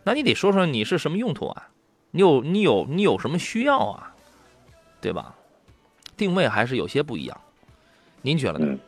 [0.05, 1.69] 那你得说说你是什么用途啊？
[2.13, 4.15] 你有你有你有什么需要啊？
[5.01, 5.35] 对吧？
[6.17, 7.41] 定位还是有些不一样，
[8.23, 8.79] 您觉得呢？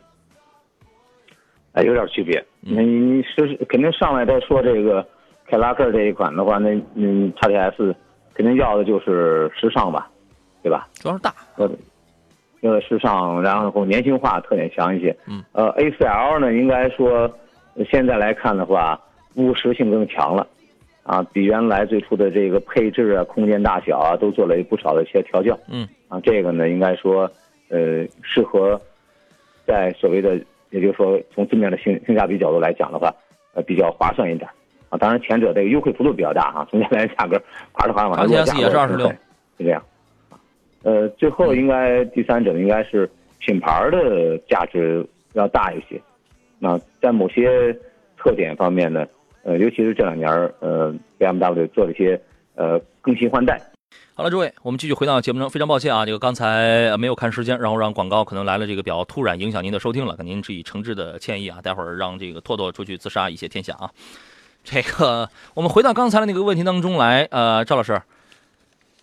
[1.73, 2.43] 哎，有点区别。
[2.59, 5.07] 那你是肯定上来再说这个
[5.51, 7.93] 凯拉克这一款的话，那嗯，叉 T S
[8.33, 10.09] 肯定要的就是时尚吧，
[10.63, 10.87] 对吧？
[10.93, 11.33] 主要是大，
[12.61, 15.13] 呃，时尚，然后年轻化特点强一些。
[15.27, 15.43] 嗯。
[15.51, 17.29] 呃，A 四 L 呢，应该说
[17.91, 18.97] 现在来看的话，
[19.35, 20.47] 务实性更强了。
[21.03, 25.59] 啊，比原来最初的这个配置啊、空间大小啊，都做了不少的一些调教。
[25.67, 27.29] 嗯，啊，这个呢，应该说，
[27.67, 28.79] 呃，适合
[29.67, 33.13] 在所谓的，也就是说，从字面的性性价比角度来讲的话，
[33.53, 34.49] 呃，比较划算一点。
[34.91, 39.09] 啊，当然前者这个优惠幅度比较大啊，从原来价格二十块往上落，也是二十六，
[39.57, 39.83] 是这样。
[40.83, 45.99] 呃，最后应该第三者应该是品牌的价值要大一些。
[46.59, 47.75] 那在某些
[48.17, 49.03] 特点方面呢？
[49.43, 52.21] 呃，尤其是这两年呃，BMW 做了一些
[52.53, 53.59] 呃更新换代。
[54.13, 55.49] 好了，诸位，我们继续回到节目中。
[55.49, 61.59] 非常抱歉啊，这个刚才没有看时间，然后让广告可能来了，这个比较突然，影响您的收听了，给您致以诚挚的歉意啊。
[61.63, 63.89] 待会儿让这个拓拓出去自杀，以谢天下啊。
[64.65, 68.01] 这个，我们回到刚才的那个问题当中来，呃，赵老师。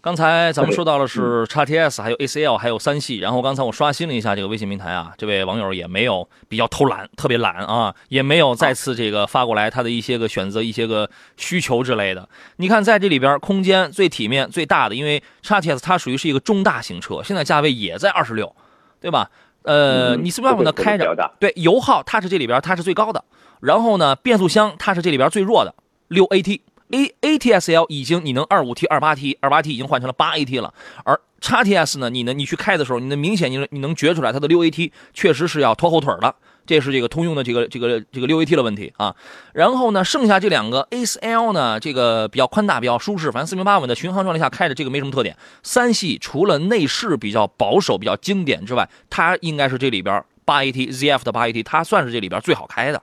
[0.01, 3.18] 刚才咱们说到的是叉 T S，还有 A C L，还有三系。
[3.18, 12.27] 然后刚才我刷新了一下这个微信平台啊，这位网友也没有比较偷懒，特别懒啊，也没有再次这个发过来他的一些个选择、一些个需求之类的。
[12.57, 18.55] 你看在这里边，空间最体面、最大的，因为叉 T S 它属于是一个中大型车，现在价位也在二十六，
[19.01, 19.29] 对吧？
[19.62, 21.12] 呃，你是不是把它开着？
[21.40, 23.23] 对，油耗它是这里边它是最高的，
[23.61, 25.75] 然后呢，变速箱它是这里边最弱的，
[26.09, 26.61] 六 AT。
[26.90, 30.73] A A T S L 已经你能二五 T 二八 T 二八 T 已经换成了八 A T 了，
[31.05, 39.14] 而叉 T S 呢，你呢你去开的时候，你能明显你能你能觉出来它的六 A T 确实是要拖后腿的，这是这个通用的这个这个这个六 A T 的问题啊。
[39.53, 45.37] 然后呢，剩下这两个 A 四 L 呢，这个比较宽大，比较舒适，反正四平八稳的巡航状态下开着这个没什么特点。
[45.62, 53.03] 三系除了内饰比较保守、比较经典之外，它应该是这里边八 A T Z F 的八 A T，它算是这里边最好开的。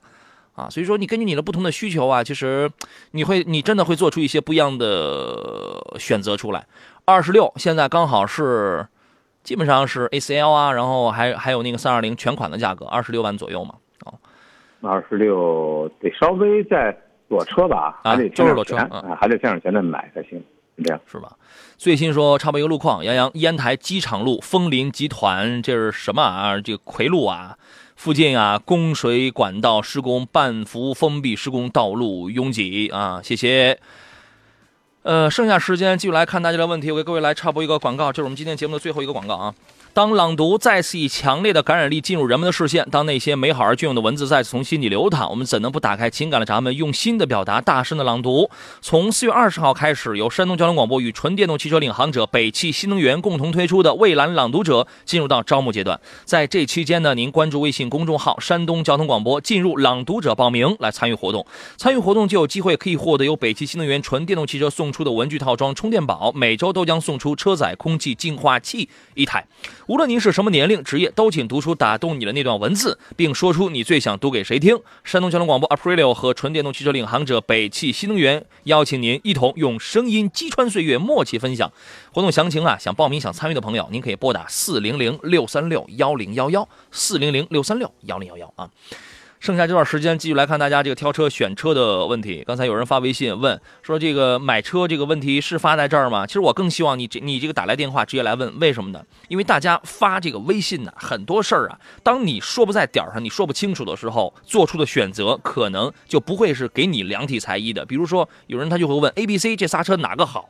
[0.56, 2.72] 啊，所以说你根据你的不同的需求啊，其实
[3.12, 6.66] 你会你真的会做出一些不一样的选择出来。
[7.04, 8.88] 二十六现在刚好是
[9.44, 13.76] 基本上是 A C L 啊，然后还还有那个三二零全款的价格，二十六万左右嘛。
[14.06, 14.14] 哦，
[14.82, 20.42] 二十六得稍微再裸车吧，还得就是裸车啊，还得加上钱再买才行，
[20.78, 21.36] 是这样是吧？
[21.78, 26.60] 最新说差不多一个路况，杨洋烟台机场路枫林集团这是什么啊？
[26.62, 27.58] 这个魁路啊。
[27.96, 33.22] 附近啊，供水管道施工，半幅封闭施工，道路拥挤啊！
[33.24, 33.80] 谢谢。
[35.04, 39.56] 呃，剩下时间继续来看大家的问题，我给各位来插播一个广告，这是我们今天节目的最后一个广告啊。
[39.96, 48.50] 当朗读再次以强烈的感染力进入人们的视线，当那些美好而隽永的文字再次从心底流淌，我们怎能不打开情感的闸门，用心的表达，大声的朗读？
[48.82, 55.98] 从四月二十号开始，由山东交通广播与纯电动汽车领航者北汽新能源共同推出的蔚蓝朗读者进入到招募阶段。
[56.26, 61.48] 在这期间呢，您关注微信公众号“山东交通广播”，进入朗读者报名来参与活动。
[61.78, 69.48] 参与活动就有机会可以获得由北汽新能源纯电动汽车送出的文具套装、充电宝，每周都将送出车载空气净化器一台。
[69.88, 74.80] 无论您是什么年龄、职业，都请读出打动你的那段文字，并说出你最想读给谁听。
[75.04, 81.72] 山东交通广播 Aprilio 和纯电动汽车领航者北汽新能源邀请您一同用声音击穿岁月，默契分享。
[82.12, 88.70] 活动详情啊，想报名、想参与的朋友，您可以拨打四零零六三六幺零幺幺，四零零六三六幺零幺幺啊。
[89.40, 92.44] 剩下这段时间继续来看大家这个挑车选车的问题。
[92.48, 96.26] 刚才有人发微信问说这个买车这个问题是发在这儿吗？
[96.26, 99.04] 其实我更希望你这你这个打来电话直接来问，为什么呢？
[99.28, 107.86] 因为大家发这个微信呢，很多事儿啊，当你说不在点儿上，你说不清楚的时候，做出的选择可能就不会是给你量体裁衣的。
[107.86, 110.50] 比如说有人他就会问 A、B、C 这仨车哪个好？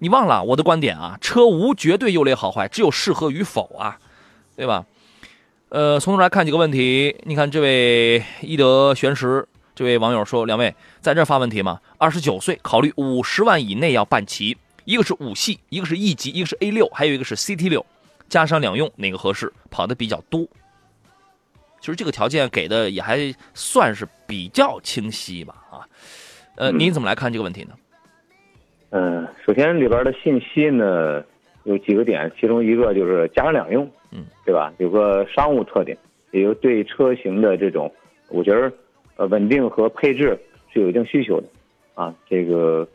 [0.00, 3.98] 你忘了我的观点啊，车无绝对优劣好坏，只有适合与否啊，
[4.56, 4.84] 对吧？
[5.70, 7.14] 呃，从头来看几个问题。
[7.24, 11.78] 你看这位一德玄石这位网友说，两位在这发问题吗？
[11.98, 14.56] 二十九岁，考虑五十万以内要办齐，
[14.86, 17.84] 一个是五系，一个是 E 级，一个是 A 六，还有一个是 CT 六，
[18.30, 19.52] 加上两用哪个合适？
[19.70, 20.46] 跑的比较多。
[21.80, 25.86] 其实这个条件给的也还算是比较清晰吧，啊，
[26.56, 27.74] 呃，您怎么来看这个问题呢？
[28.90, 31.22] 嗯，首先里边的信息呢
[31.64, 34.72] 有几个点，其中一个就是加上两用，嗯，对吧？
[34.78, 35.96] 有个商务特点，
[36.30, 37.92] 也有对车型的这种，
[38.30, 38.72] 我觉得
[39.16, 40.38] 呃稳定和配置
[40.72, 41.46] 是有一定需求的，
[41.94, 42.88] 啊，这个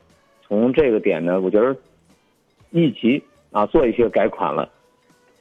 [0.47, 1.76] 从这个点呢，我觉得
[2.72, 4.70] 一级啊做一些改款了，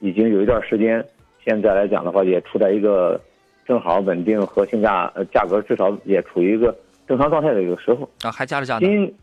[0.00, 1.04] 已经有一段时间，
[1.44, 3.20] 现在来讲的话也处在一个
[3.64, 8.08] 正好稳定和性价呃价格至少也处于一个正常状态的一个时候。
[8.22, 8.86] 啊，还加了价呢？
[8.86, 9.14] 新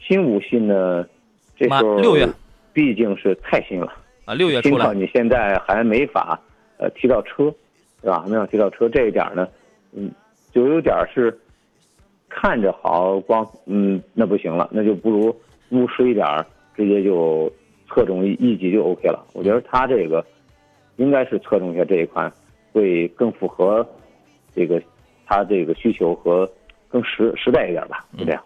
[0.00, 1.06] 新五系呢，
[1.56, 2.28] 这时候六月
[2.72, 3.92] 毕竟是太新了
[4.24, 6.40] 啊，六月出来，新款你现在还没法
[6.78, 7.52] 呃提到车，
[8.00, 8.20] 对吧？
[8.20, 9.48] 还没法提到车这一点呢，
[9.92, 10.10] 嗯，
[10.52, 11.36] 就有点是
[12.28, 15.34] 看着好，光嗯那不行了，那就不如
[15.70, 16.26] 务实一点，
[16.76, 17.52] 直接就
[17.88, 19.26] 侧重一一级就 OK 了。
[19.32, 20.24] 我觉得他这个
[20.96, 22.32] 应该是侧重一下这一款，
[22.72, 23.86] 会更符合
[24.54, 24.80] 这个
[25.26, 26.50] 他这个需求和
[26.88, 28.42] 更实实在一点吧，就这样。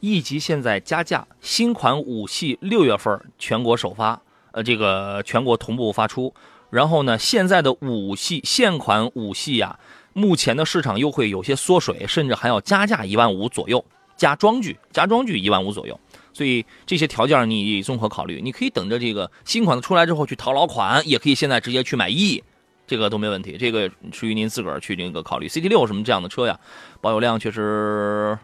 [0.00, 4.20] E 级现在加价，新款五系六月份全国首发，
[4.54, 6.32] 呃，这个全国同步发出。
[6.70, 9.78] 然后呢，现在的五系现款五系呀、
[10.12, 13.84] 目前的市场优惠有些缩水，甚至还要加价一万五左右，
[14.16, 15.98] 加装具，加装具一万五左右。
[16.32, 22.42] 所以这些条件你综合考虑，你可以等着这个新款的出来之后去淘老款，也可以现在直接去买 E，
[22.86, 23.56] 这个都没问题。
[23.56, 25.46] 这个属于您自个儿去那个考虑。
[25.46, 26.58] CT 六什么这样的车呀，
[27.00, 28.36] 保有量确实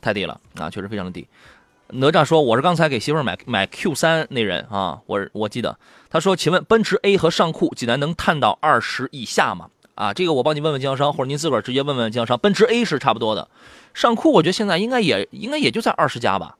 [0.00, 1.28] 太低了啊，确实非常的低。
[1.90, 5.78] 哪吒说：“我是刚才给媳妇儿买买 Q 三那人啊，我我记得
[6.10, 9.68] 他说，请问奔驰 A 和尚酷济南能探到二十以下吗？
[9.94, 12.38] 啊，这个我帮你问问经销商，或者您自个儿直接问问经销商。
[12.38, 13.48] 奔驰 A 是差不多的，
[13.94, 16.56] 尚酷我觉得现在应该也应该也就在二十加吧。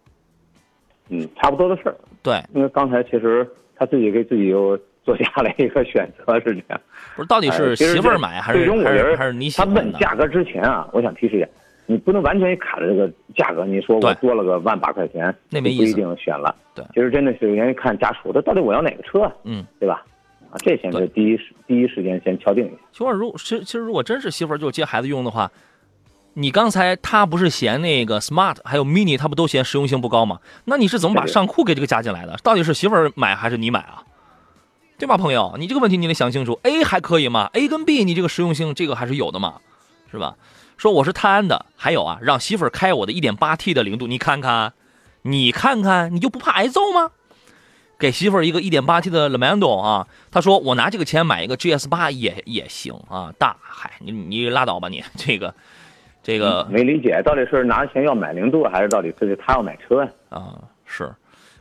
[1.11, 1.97] 嗯，差不多的事儿。
[2.23, 6.81] 对，因为刚才其实他自己给自己又做下了一个选择，是这样。
[7.15, 9.81] 不是到底是媳妇儿买还是还是还是你喜他欢的？
[9.83, 11.49] 问价格之前啊，我想提示一下，
[11.91, 16.55] 你不能完全卡着这个价格，你说我多了个万把块钱，那没意思定选了。
[16.75, 20.05] 对其实真的是先看家属，他到底我要哪个车啊，嗯，对吧？
[20.51, 22.77] 啊，这先对是第一时第一时间先敲定一下。
[22.93, 25.51] 媳妇儿如其实其实如果真是媳妇儿就接孩子用的话，
[26.35, 30.41] 你刚才他不是嫌那个 Smart 还有 Mini 他不都嫌实用性不高吗？
[30.67, 32.37] 那你是怎么把对对上库给这个加进来的？
[32.43, 34.03] 到底是媳妇儿买还是你买啊？
[34.99, 35.55] 对吧，朋友？
[35.59, 36.59] 你这个问题你得想清楚。
[36.65, 39.55] A 还可以吗？A 跟 B 你这个实用性这个还是有的嘛，
[40.11, 40.35] 是吧？
[40.79, 44.73] 说我是泰安的，还有啊，让媳妇儿开我的 1.8T 的零度，你看看，
[45.23, 47.11] 你看看，你就不怕挨揍吗？
[47.99, 55.53] 给媳妇儿一个 1.8T 的 Lamando 啊，他说我拿这个钱买一个 GS 八也也行啊，大海，你你拉倒吧你这个
[56.23, 60.11] 这个没理解，到底是拿钱要买零度，还是到底是他要买车呀？
[60.29, 61.13] 啊是。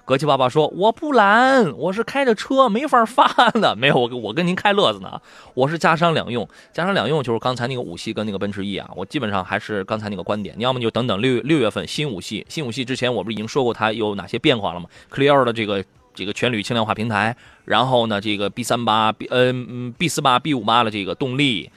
[0.07, 3.75] 格奇爸爸说：“我不拦，我是开着车没法发的。
[3.75, 5.19] 没有，我我跟您开乐子呢。
[5.53, 10.55] 我是加商两用，加商两用就是刚才那个五系跟那个奔驰 E 啊，我基本上还是刚才那个观点。
[10.57, 15.83] 你要么就等等六六月份新五系，新五系之前我不是已经说过它有哪些变化了吗？Clear 的这个
[16.13, 17.35] 这个全铝轻量化平台，
[17.65, 21.69] 然后呢，这个 B 三八 B 嗯嗯 B 四八 B 五八的这个动力，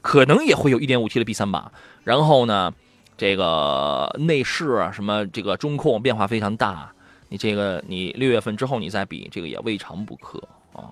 [0.00, 1.70] 可能也会有一点五 T 的 B 三八，
[2.02, 2.72] 然后呢，
[3.18, 6.90] 这个内饰什么这个中控变化非常大。”
[7.34, 10.40] 你这个你六月份之后你再比，这个也未尝不可
[10.72, 10.86] 啊。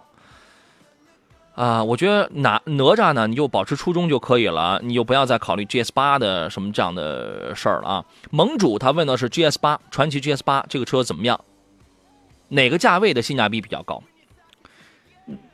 [1.55, 8.05] 啊，我觉得哪哪吒呢，你就保持初衷就可以了，你就不要再考虑 GS 八的什么这样的事儿了啊。
[8.32, 11.40] 盟主他问的是 GS 八，传奇 GS 八这个车怎么样？
[12.49, 14.03] 哪个价位的性价比比较高？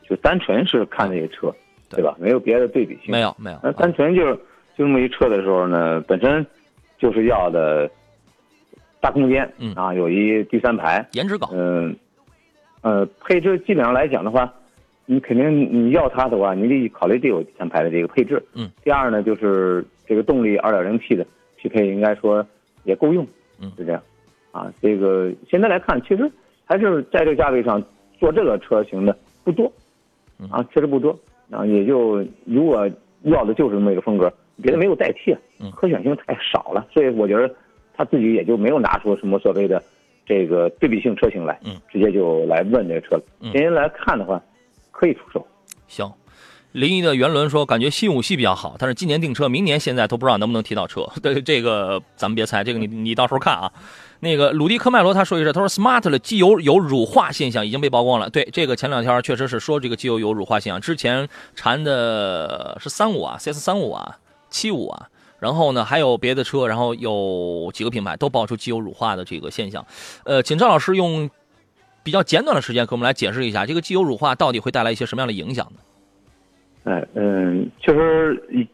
[0.09, 1.53] 就单纯是看这个车，
[1.87, 2.15] 对吧？
[2.17, 3.11] 没有别的对比性。
[3.11, 4.35] 没有没有，那单纯就是
[4.75, 6.43] 就这么一车的时候呢，本身
[6.97, 7.87] 就是要的
[9.01, 11.95] 大空间，嗯啊，有一第三排，颜值高，嗯，
[12.81, 14.53] 呃，配置基本上来讲的话，
[15.05, 18.43] 你肯定你要它的话，你得考虑得有第三排的这个配置。
[18.53, 18.69] 嗯。
[18.83, 21.25] 第二呢，就是这个动力二点零 T 的
[21.55, 22.45] 匹配，应该说
[22.83, 23.25] 也够用。
[23.61, 24.01] 嗯是这样。
[24.51, 26.29] 啊，这个现在来看，其实
[26.65, 27.81] 还是在这个价位上
[28.19, 29.71] 做这个车型的不多。
[30.39, 31.17] 嗯啊，确实不多。
[31.49, 32.89] 啊，也就如果
[33.23, 34.31] 要的就是这么一个风格，
[34.61, 37.53] 别的没有代替，嗯可选性太少了，所以我觉得
[37.99, 39.83] 他自己也就没有拿出什么所谓的
[40.25, 43.23] 这个对比性车型来，嗯，直接就来问这个车了。
[43.41, 44.41] 嗯今天来看的话，
[44.89, 45.45] 可以出手。
[45.89, 46.09] 行。
[46.71, 51.05] 临沂的袁伦说，感觉新五系比较好，但是今年订车，明年现在都不知道能不能提到车。
[51.21, 53.69] 对，这个咱们别猜，这个你你到时候看啊。
[54.21, 58.29] 那个鲁迪科迈罗他说一声，他说 Smart 的机油有乳化现象已经被曝光了。
[58.29, 64.17] 对，这个前两天确实是说这个机油有乳化现象，之前缠的是三五啊，CS 三五啊，
[64.49, 65.09] 七五啊，
[65.39, 69.85] 然后呢还有别的车，然后有几个品牌都爆出机油乳化的这个现象。
[70.25, 71.29] 呃，请赵老师用
[72.03, 75.79] 比较简短的时间给我们来解释一下，这个机油乳化到底会带来一些什么样的影响呢？
[76.85, 78.67] 哎，嗯，确实一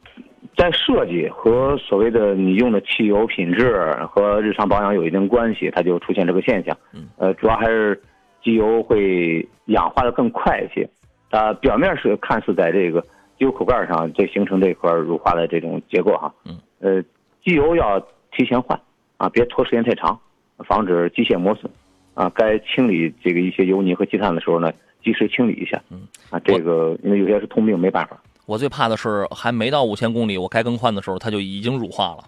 [0.55, 6.77] 在设计和所谓的你用的汽油品质和日常保养有一定关系，它就出现这个现象。
[6.93, 8.01] 嗯，呃，主要还是
[8.43, 10.87] 机油会氧化的更快一些。
[11.29, 13.05] 它表面是看似在这个
[13.37, 16.33] 机油口盖上这形成这块乳化的这种结构哈。
[16.45, 17.01] 嗯，呃，
[17.43, 17.99] 机油要
[18.31, 18.79] 提前换
[19.17, 20.19] 啊，别拖时间太长，
[20.59, 21.71] 防止机械磨损。
[22.13, 24.71] 啊，该清理这个一些油泥和积碳的时候呢，
[25.03, 25.81] 及时清理一下。
[25.89, 28.17] 嗯，啊，这个因为有些是通病，没办法。
[28.45, 32.23] 我最怕的是还没到五千公里，我该更换的时候它就已经乳化了，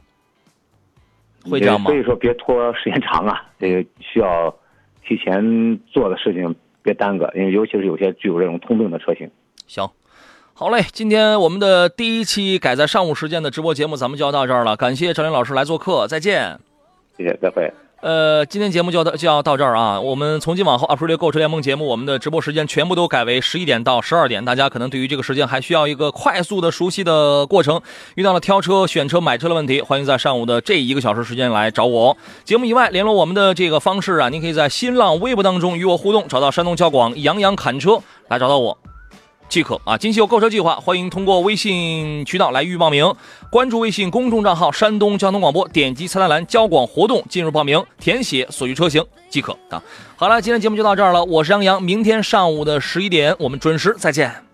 [1.50, 1.96] 会这样吗所？
[1.98, 4.54] 以说别拖时间长啊，这个需要
[5.06, 6.54] 提前做的事情
[6.84, 9.32] 别耽搁，因为尤其是有些具有这种通病的车型。
[9.68, 9.88] 行，
[10.60, 16.60] 好嘞，今天我们的第一期改在上午时间的直播节目咱们就要到这儿了，感谢赵林老师来做客，再见。
[17.16, 17.72] 谢谢，再会。
[18.02, 20.02] 呃，今天节目就要到就要到这儿啊！
[20.02, 24.44] 我们从今往后 April 购车联盟节目，我们的直播时间全部都改为十一点到十二点。
[24.44, 27.80] 大家可能对于这个时间还需要一个快速的熟悉的过程。
[28.16, 32.18] 遇到了挑车、选车、买车的问题，欢迎在上午的这一个小时时间来找我。
[32.44, 38.76] 节目以外，联络我们的这个方式啊，您可以在新浪微博当中与我互动，找到山东交广杨洋侃车来找到我。
[39.50, 39.98] 即可啊！
[39.98, 43.14] 近期有购车计划，欢迎通过微信渠道来预报名。
[43.50, 49.82] 关注微信公众账号“山东交通广播”，点击菜单栏“交广活动”进入报名，填写所需车型即可啊。
[50.16, 54.47] 好了，今天节目就到这儿了，我是杨洋，明天上午的十一点我们准时再见。